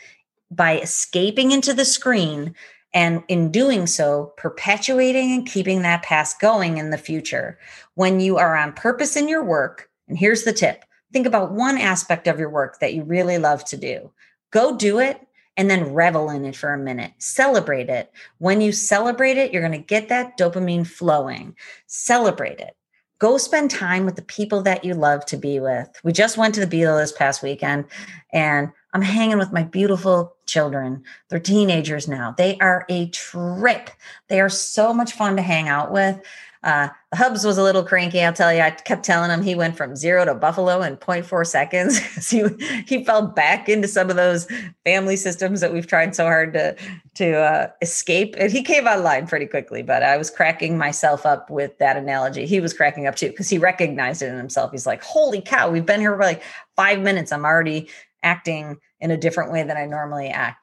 by 0.50 0.78
escaping 0.78 1.50
into 1.50 1.74
the 1.74 1.84
screen 1.84 2.54
and 2.94 3.24
in 3.26 3.50
doing 3.50 3.88
so, 3.88 4.32
perpetuating 4.36 5.32
and 5.32 5.46
keeping 5.46 5.82
that 5.82 6.04
past 6.04 6.40
going 6.40 6.78
in 6.78 6.90
the 6.90 6.98
future. 6.98 7.58
When 7.94 8.20
you 8.20 8.36
are 8.38 8.56
on 8.56 8.72
purpose 8.72 9.16
in 9.16 9.28
your 9.28 9.42
work, 9.42 9.90
and 10.08 10.16
here's 10.16 10.44
the 10.44 10.52
tip 10.52 10.84
think 11.12 11.26
about 11.26 11.52
one 11.52 11.78
aspect 11.78 12.26
of 12.26 12.40
your 12.40 12.50
work 12.50 12.80
that 12.80 12.92
you 12.92 13.04
really 13.04 13.38
love 13.38 13.64
to 13.64 13.76
do. 13.76 14.10
Go 14.50 14.76
do 14.76 14.98
it 14.98 15.20
and 15.56 15.70
then 15.70 15.92
revel 15.92 16.30
in 16.30 16.44
it 16.44 16.56
for 16.56 16.72
a 16.72 16.78
minute. 16.78 17.12
Celebrate 17.18 17.88
it. 17.88 18.12
When 18.38 18.60
you 18.60 18.72
celebrate 18.72 19.36
it, 19.36 19.52
you're 19.52 19.66
going 19.66 19.72
to 19.72 19.86
get 19.86 20.08
that 20.08 20.36
dopamine 20.38 20.86
flowing. 20.86 21.56
Celebrate 21.86 22.58
it. 22.58 22.76
Go 23.20 23.38
spend 23.38 23.70
time 23.70 24.04
with 24.04 24.16
the 24.16 24.22
people 24.22 24.60
that 24.62 24.84
you 24.84 24.92
love 24.92 25.24
to 25.26 25.36
be 25.36 25.60
with. 25.60 25.88
We 26.02 26.12
just 26.12 26.36
went 26.36 26.54
to 26.54 26.60
the 26.60 26.66
Beale 26.66 26.98
this 26.98 27.12
past 27.12 27.42
weekend 27.42 27.84
and 28.32 28.70
I'm 28.92 29.02
hanging 29.02 29.38
with 29.38 29.52
my 29.52 29.62
beautiful 29.62 30.36
children. 30.46 31.04
They're 31.28 31.38
teenagers 31.38 32.06
now. 32.06 32.34
They 32.36 32.58
are 32.58 32.84
a 32.88 33.08
trip. 33.10 33.90
They 34.28 34.40
are 34.40 34.48
so 34.48 34.92
much 34.92 35.12
fun 35.12 35.36
to 35.36 35.42
hang 35.42 35.68
out 35.68 35.92
with. 35.92 36.20
Uh, 36.64 36.88
the 37.10 37.18
Hubs 37.18 37.44
was 37.44 37.58
a 37.58 37.62
little 37.62 37.84
cranky. 37.84 38.22
I'll 38.22 38.32
tell 38.32 38.52
you. 38.52 38.60
I 38.60 38.70
kept 38.70 39.04
telling 39.04 39.30
him 39.30 39.42
he 39.42 39.54
went 39.54 39.76
from 39.76 39.94
zero 39.94 40.24
to 40.24 40.34
Buffalo 40.34 40.80
in 40.80 40.96
0.4 40.96 41.46
seconds. 41.46 41.98
he 42.30 42.42
he 42.86 43.04
fell 43.04 43.26
back 43.26 43.68
into 43.68 43.86
some 43.86 44.08
of 44.08 44.16
those 44.16 44.48
family 44.82 45.16
systems 45.16 45.60
that 45.60 45.74
we've 45.74 45.86
tried 45.86 46.16
so 46.16 46.24
hard 46.24 46.54
to 46.54 46.74
to 47.16 47.36
uh, 47.36 47.68
escape. 47.82 48.34
And 48.38 48.50
he 48.50 48.62
came 48.62 48.86
online 48.86 49.26
pretty 49.26 49.44
quickly. 49.44 49.82
But 49.82 50.02
I 50.02 50.16
was 50.16 50.30
cracking 50.30 50.78
myself 50.78 51.26
up 51.26 51.50
with 51.50 51.76
that 51.78 51.98
analogy. 51.98 52.46
He 52.46 52.60
was 52.60 52.72
cracking 52.72 53.06
up 53.06 53.14
too 53.14 53.28
because 53.28 53.50
he 53.50 53.58
recognized 53.58 54.22
it 54.22 54.28
in 54.28 54.38
himself. 54.38 54.70
He's 54.72 54.86
like, 54.86 55.02
"Holy 55.02 55.42
cow! 55.42 55.70
We've 55.70 55.86
been 55.86 56.00
here 56.00 56.16
for 56.16 56.22
like 56.22 56.42
five 56.76 57.00
minutes. 57.00 57.30
I'm 57.30 57.44
already 57.44 57.90
acting 58.22 58.78
in 59.00 59.10
a 59.10 59.18
different 59.18 59.52
way 59.52 59.62
than 59.62 59.76
I 59.76 59.84
normally 59.84 60.28
act. 60.28 60.58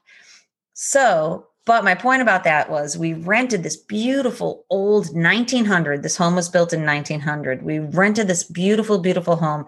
So, 0.73 1.45
but 1.65 1.83
my 1.83 1.93
point 1.93 2.21
about 2.21 2.43
that 2.45 2.71
was 2.71 2.97
we 2.97 3.13
rented 3.13 3.63
this 3.63 3.77
beautiful 3.77 4.65
old 4.69 5.13
1900. 5.15 6.01
This 6.01 6.17
home 6.17 6.35
was 6.35 6.49
built 6.49 6.73
in 6.73 6.85
1900. 6.85 7.61
We 7.61 7.79
rented 7.79 8.27
this 8.27 8.43
beautiful, 8.43 8.97
beautiful 8.97 9.35
home 9.35 9.65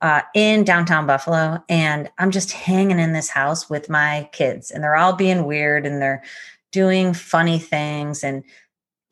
uh, 0.00 0.22
in 0.34 0.64
downtown 0.64 1.06
Buffalo. 1.06 1.62
And 1.68 2.10
I'm 2.18 2.30
just 2.30 2.52
hanging 2.52 3.00
in 3.00 3.12
this 3.12 3.28
house 3.28 3.68
with 3.68 3.88
my 3.88 4.28
kids, 4.32 4.70
and 4.70 4.82
they're 4.82 4.96
all 4.96 5.14
being 5.14 5.44
weird 5.44 5.86
and 5.86 6.00
they're 6.00 6.22
doing 6.70 7.12
funny 7.12 7.58
things 7.58 8.24
and 8.24 8.44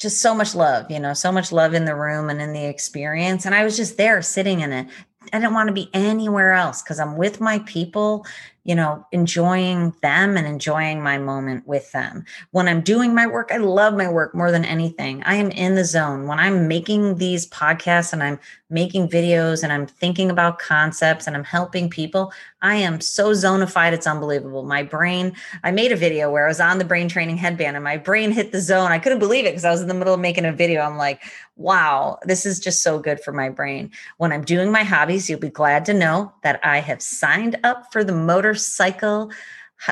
just 0.01 0.21
so 0.21 0.35
much 0.35 0.55
love, 0.55 0.90
you 0.90 0.99
know, 0.99 1.12
so 1.12 1.31
much 1.31 1.53
love 1.53 1.75
in 1.75 1.85
the 1.85 1.95
room 1.95 2.31
and 2.31 2.40
in 2.40 2.53
the 2.53 2.64
experience. 2.64 3.45
And 3.45 3.55
I 3.55 3.64
was 3.64 3.77
just 3.77 3.99
there 3.99 4.23
sitting 4.23 4.61
in 4.61 4.73
it. 4.73 4.87
I 5.33 5.38
didn't 5.38 5.53
want 5.53 5.69
to 5.69 5.75
be 5.75 5.90
anywhere 5.93 6.55
else 6.55 6.83
because 6.83 6.99
I'm 6.99 7.16
with 7.16 7.40
my 7.40 7.59
people 7.61 8.27
you 8.64 8.75
know, 8.75 9.07
enjoying 9.12 9.94
them 10.03 10.37
and 10.37 10.46
enjoying 10.46 11.03
my 11.03 11.18
moment 11.18 11.66
with 11.66 11.90
them. 11.92 12.25
When 12.51 12.68
I'm 12.68 12.83
doing 12.83 13.14
my 13.14 13.27
work, 13.27 13.51
I 13.53 13.57
love 13.57 13.94
my 13.94 14.09
work 14.09 14.35
more 14.35 14.53
than 14.53 14.64
anything. 14.64 15.23
I 15.25 15.37
am 15.37 15.51
in 15.51 15.75
the 15.75 15.85
zone. 15.85 16.27
When 16.27 16.38
I'm 16.38 16.68
making 16.68 17.16
these 17.16 17.49
podcasts 17.49 18.12
and 18.12 18.23
I'm 18.23 18.38
making 18.68 19.09
videos 19.09 19.64
and 19.64 19.73
I'm 19.73 19.87
thinking 19.87 20.31
about 20.31 20.59
concepts 20.59 21.27
and 21.27 21.35
I'm 21.35 21.44
helping 21.44 21.88
people, 21.88 22.33
I 22.62 22.77
am 22.77 23.01
so 23.01 23.33
zonified. 23.33 23.92
It's 23.92 24.07
unbelievable. 24.07 24.62
My 24.62 24.83
brain, 24.83 25.35
I 25.64 25.70
made 25.70 25.90
a 25.90 25.96
video 25.96 26.31
where 26.31 26.44
I 26.44 26.49
was 26.49 26.61
on 26.61 26.79
the 26.79 26.85
brain 26.85 27.09
training 27.09 27.38
headband 27.38 27.77
and 27.77 27.85
my 27.85 27.96
brain 27.96 28.31
hit 28.31 28.53
the 28.53 28.61
zone. 28.61 28.92
I 28.92 28.99
couldn't 28.99 29.18
believe 29.18 29.46
it 29.46 29.51
because 29.51 29.64
I 29.64 29.70
was 29.70 29.81
in 29.81 29.88
the 29.88 29.94
middle 29.94 30.14
of 30.14 30.20
making 30.20 30.44
a 30.44 30.53
video. 30.53 30.83
I'm 30.83 30.96
like, 30.96 31.23
wow, 31.57 32.18
this 32.25 32.46
is 32.46 32.59
just 32.59 32.83
so 32.83 32.99
good 32.99 33.20
for 33.20 33.33
my 33.33 33.49
brain. 33.49 33.90
When 34.16 34.33
I'm 34.33 34.44
doing 34.44 34.73
my 34.73 34.83
hobbies, 34.83 35.29
you'll 35.29 35.40
be 35.40 35.51
glad 35.51 35.85
to 35.87 35.94
know 35.94 36.33
that 36.42 36.59
I 36.64 36.79
have 36.79 37.03
signed 37.03 37.59
up 37.64 37.92
for 37.92 38.03
the 38.03 38.14
motorcycle 38.51 39.31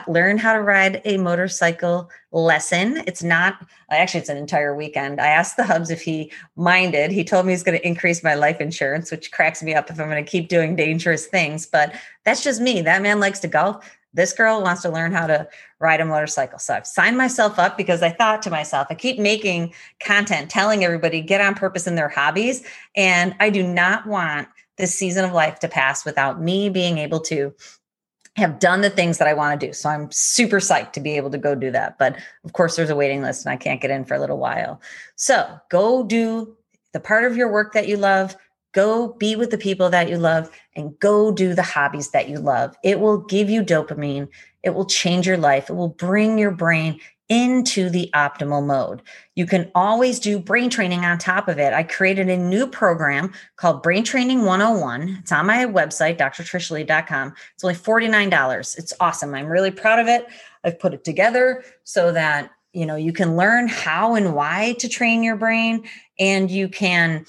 learn 0.06 0.36
how 0.36 0.52
to 0.52 0.60
ride 0.60 1.00
a 1.06 1.16
motorcycle 1.16 2.10
lesson. 2.30 3.02
It's 3.06 3.22
not 3.22 3.66
actually 3.90 4.20
it's 4.20 4.28
an 4.28 4.36
entire 4.36 4.74
weekend. 4.74 5.18
I 5.18 5.28
asked 5.28 5.56
the 5.56 5.64
hubs 5.64 5.90
if 5.90 6.02
he 6.02 6.30
minded. 6.56 7.10
He 7.10 7.24
told 7.24 7.46
me 7.46 7.52
he's 7.52 7.62
going 7.62 7.78
to 7.78 7.86
increase 7.86 8.22
my 8.22 8.34
life 8.34 8.60
insurance, 8.60 9.10
which 9.10 9.32
cracks 9.32 9.62
me 9.62 9.74
up 9.74 9.88
if 9.88 9.98
I'm 9.98 10.10
going 10.10 10.22
to 10.22 10.30
keep 10.30 10.48
doing 10.48 10.76
dangerous 10.76 11.26
things, 11.26 11.64
but 11.64 11.94
that's 12.24 12.44
just 12.44 12.60
me. 12.60 12.82
That 12.82 13.00
man 13.00 13.18
likes 13.18 13.38
to 13.40 13.48
golf. 13.48 13.96
This 14.12 14.32
girl 14.32 14.62
wants 14.62 14.82
to 14.82 14.90
learn 14.90 15.12
how 15.12 15.26
to 15.26 15.48
ride 15.78 16.00
a 16.00 16.04
motorcycle. 16.04 16.58
So 16.58 16.74
I've 16.74 16.86
signed 16.86 17.16
myself 17.16 17.58
up 17.58 17.78
because 17.78 18.02
I 18.02 18.10
thought 18.10 18.42
to 18.42 18.50
myself, 18.50 18.88
I 18.90 18.94
keep 18.94 19.18
making 19.18 19.72
content 20.00 20.50
telling 20.50 20.84
everybody 20.84 21.22
get 21.22 21.40
on 21.40 21.54
purpose 21.54 21.86
in 21.86 21.94
their 21.94 22.08
hobbies 22.08 22.62
and 22.94 23.34
I 23.40 23.48
do 23.48 23.62
not 23.62 24.06
want 24.06 24.48
this 24.76 24.94
season 24.94 25.24
of 25.24 25.32
life 25.32 25.58
to 25.60 25.68
pass 25.68 26.04
without 26.04 26.40
me 26.40 26.68
being 26.68 26.98
able 26.98 27.20
to 27.20 27.54
have 28.38 28.58
done 28.58 28.80
the 28.80 28.90
things 28.90 29.18
that 29.18 29.28
I 29.28 29.34
want 29.34 29.60
to 29.60 29.66
do. 29.66 29.72
So 29.72 29.88
I'm 29.88 30.10
super 30.10 30.58
psyched 30.58 30.92
to 30.92 31.00
be 31.00 31.16
able 31.16 31.30
to 31.30 31.38
go 31.38 31.54
do 31.54 31.70
that. 31.72 31.98
But 31.98 32.16
of 32.44 32.52
course, 32.52 32.76
there's 32.76 32.90
a 32.90 32.96
waiting 32.96 33.22
list 33.22 33.44
and 33.44 33.52
I 33.52 33.56
can't 33.56 33.80
get 33.80 33.90
in 33.90 34.04
for 34.04 34.14
a 34.14 34.20
little 34.20 34.38
while. 34.38 34.80
So 35.16 35.58
go 35.70 36.04
do 36.04 36.56
the 36.92 37.00
part 37.00 37.24
of 37.24 37.36
your 37.36 37.50
work 37.50 37.72
that 37.74 37.88
you 37.88 37.96
love. 37.96 38.36
Go 38.72 39.14
be 39.14 39.34
with 39.34 39.50
the 39.50 39.58
people 39.58 39.90
that 39.90 40.08
you 40.08 40.18
love 40.18 40.50
and 40.76 40.98
go 41.00 41.32
do 41.32 41.54
the 41.54 41.62
hobbies 41.62 42.10
that 42.10 42.28
you 42.28 42.38
love. 42.38 42.76
It 42.84 43.00
will 43.00 43.18
give 43.18 43.50
you 43.50 43.62
dopamine. 43.62 44.28
It 44.62 44.70
will 44.70 44.86
change 44.86 45.26
your 45.26 45.38
life. 45.38 45.68
It 45.68 45.74
will 45.74 45.88
bring 45.88 46.38
your 46.38 46.50
brain 46.50 47.00
into 47.28 47.90
the 47.90 48.10
optimal 48.14 48.64
mode. 48.64 49.02
You 49.34 49.46
can 49.46 49.70
always 49.74 50.18
do 50.18 50.38
brain 50.38 50.70
training 50.70 51.04
on 51.04 51.18
top 51.18 51.48
of 51.48 51.58
it. 51.58 51.72
I 51.72 51.82
created 51.82 52.28
a 52.28 52.36
new 52.36 52.66
program 52.66 53.32
called 53.56 53.82
Brain 53.82 54.02
Training 54.02 54.44
101. 54.44 55.18
It's 55.20 55.32
on 55.32 55.46
my 55.46 55.66
website, 55.66 56.18
drtrishleigh.com. 56.18 57.34
It's 57.54 57.64
only 57.64 57.74
$49. 57.76 58.78
It's 58.78 58.92
awesome. 59.00 59.34
I'm 59.34 59.46
really 59.46 59.70
proud 59.70 59.98
of 59.98 60.08
it. 60.08 60.26
I've 60.64 60.78
put 60.78 60.94
it 60.94 61.04
together 61.04 61.64
so 61.84 62.12
that 62.12 62.50
you 62.72 62.86
know 62.86 62.96
you 62.96 63.12
can 63.12 63.36
learn 63.36 63.66
how 63.68 64.14
and 64.14 64.34
why 64.34 64.74
to 64.78 64.88
train 64.88 65.22
your 65.22 65.36
brain 65.36 65.88
and 66.18 66.50
you 66.50 66.68
can 66.68 67.24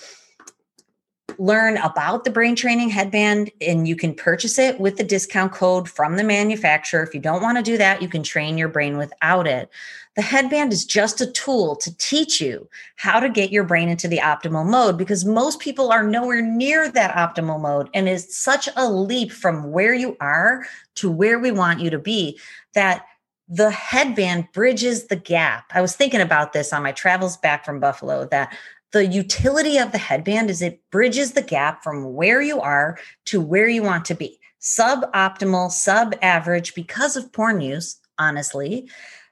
learn 1.38 1.78
about 1.78 2.24
the 2.24 2.32
brain 2.32 2.56
training 2.56 2.89
headband 2.89 3.52
and 3.62 3.88
you 3.88 3.96
can 3.96 4.13
purchase 4.13 4.58
it 4.58 4.80
with 4.80 4.98
the 4.98 5.04
discount 5.04 5.52
code 5.52 5.89
from 5.89 6.15
the 6.15 6.24
manufacturer. 6.24 7.04
If 7.04 7.13
you 7.13 7.20
don't 7.20 7.42
want 7.42 7.58
to 7.58 7.63
do 7.63 7.78
that, 7.78 8.02
you 8.02 8.08
can 8.08 8.24
train 8.24 8.58
your 8.58 8.70
brain 8.70 8.98
without 8.98 9.48
it. 9.48 9.70
The 10.15 10.22
headband 10.22 10.74
is 10.74 10.86
just 10.86 11.22
a 11.22 11.32
tool 11.32 11.76
to 11.78 11.96
teach 11.98 12.42
you 12.42 12.68
how 12.96 13.20
to 13.20 13.30
get 13.30 13.52
your 13.52 13.63
brain 13.63 13.89
into 13.89 14.08
the 14.08 14.18
optimal 14.18 14.65
mode 14.65 14.98
because 14.98 15.24
most 15.24 15.60
people 15.60 15.92
are 15.92 16.04
nowhere 16.04 16.42
near 16.42 16.92
that 16.92 17.15
optimal 17.15 17.62
mode. 17.62 17.89
And 17.94 18.10
it's 18.10 18.36
such 18.36 18.68
a 18.76 18.89
leap 18.89 19.32
from 19.32 19.72
where 19.72 19.94
you 19.94 20.18
are 20.20 20.65
to 20.96 21.10
where 21.10 21.39
we 21.39 21.52
want 21.52 21.80
you 21.80 21.89
to 21.89 22.00
be 22.00 22.39
that 22.74 23.06
the 23.48 23.72
headband 23.72 24.48
bridges 24.52 25.08
the 25.08 25.15
gap. 25.15 25.72
I 25.74 25.82
was 25.82 25.96
thinking 25.96 26.22
about 26.22 26.54
this 26.54 26.72
on 26.72 26.84
my 26.84 26.92
travels 26.92 27.38
back 27.38 27.65
from 27.65 27.80
Buffalo 27.80 28.26
that 28.26 28.56
the 28.91 29.06
utility 29.06 29.78
of 29.78 29.91
the 29.91 29.97
headband 29.97 30.49
is 30.49 30.62
it 30.62 30.82
bridges 30.91 31.34
the 31.34 31.41
gap 31.41 31.84
from 31.84 32.13
where 32.13 32.41
you 32.41 32.60
are 32.60 32.97
to 33.25 33.39
where 33.39 33.67
you 33.67 33.84
want 33.84 34.06
to 34.06 34.15
be. 34.15 34.39
Suboptimal, 34.62 35.71
sub 35.71 36.15
average 36.21 36.73
because 36.73 37.15
of 37.15 37.32
porn 37.32 37.62
use, 37.62 37.97
honestly. 38.17 38.89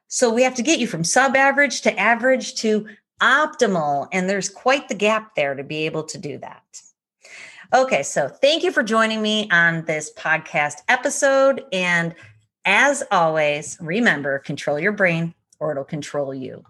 So 0.08 0.34
we 0.34 0.43
have 0.43 0.56
to 0.56 0.63
get 0.63 0.80
you 0.80 0.88
from 0.88 1.04
sub 1.04 1.36
average 1.36 1.82
to 1.82 2.00
average 2.00 2.56
to 2.56 2.88
optimal. 3.22 4.08
And 4.12 4.30
there's 4.30 4.50
quite 4.50 4.88
the 4.88 4.96
gap 4.96 5.36
there 5.36 5.56
to 5.56 5.63
be 5.63 5.86
able 5.86 6.04
to 6.04 6.17
do 6.17 6.38
that. 6.38 6.63
Okay, 7.74 8.04
so 8.04 8.30
thank 8.30 8.63
you 8.63 8.72
for 8.72 8.84
joining 8.84 9.22
me 9.22 9.50
on 9.52 9.84
this 9.86 10.13
podcast 10.13 10.76
episode. 10.88 11.65
And 11.74 12.15
as 12.63 13.04
always, 13.12 13.78
remember 13.82 14.39
control 14.39 14.80
your 14.80 14.93
brain 14.93 15.34
or 15.60 15.72
it'll 15.72 15.84
control 15.84 16.34
you. 16.34 16.63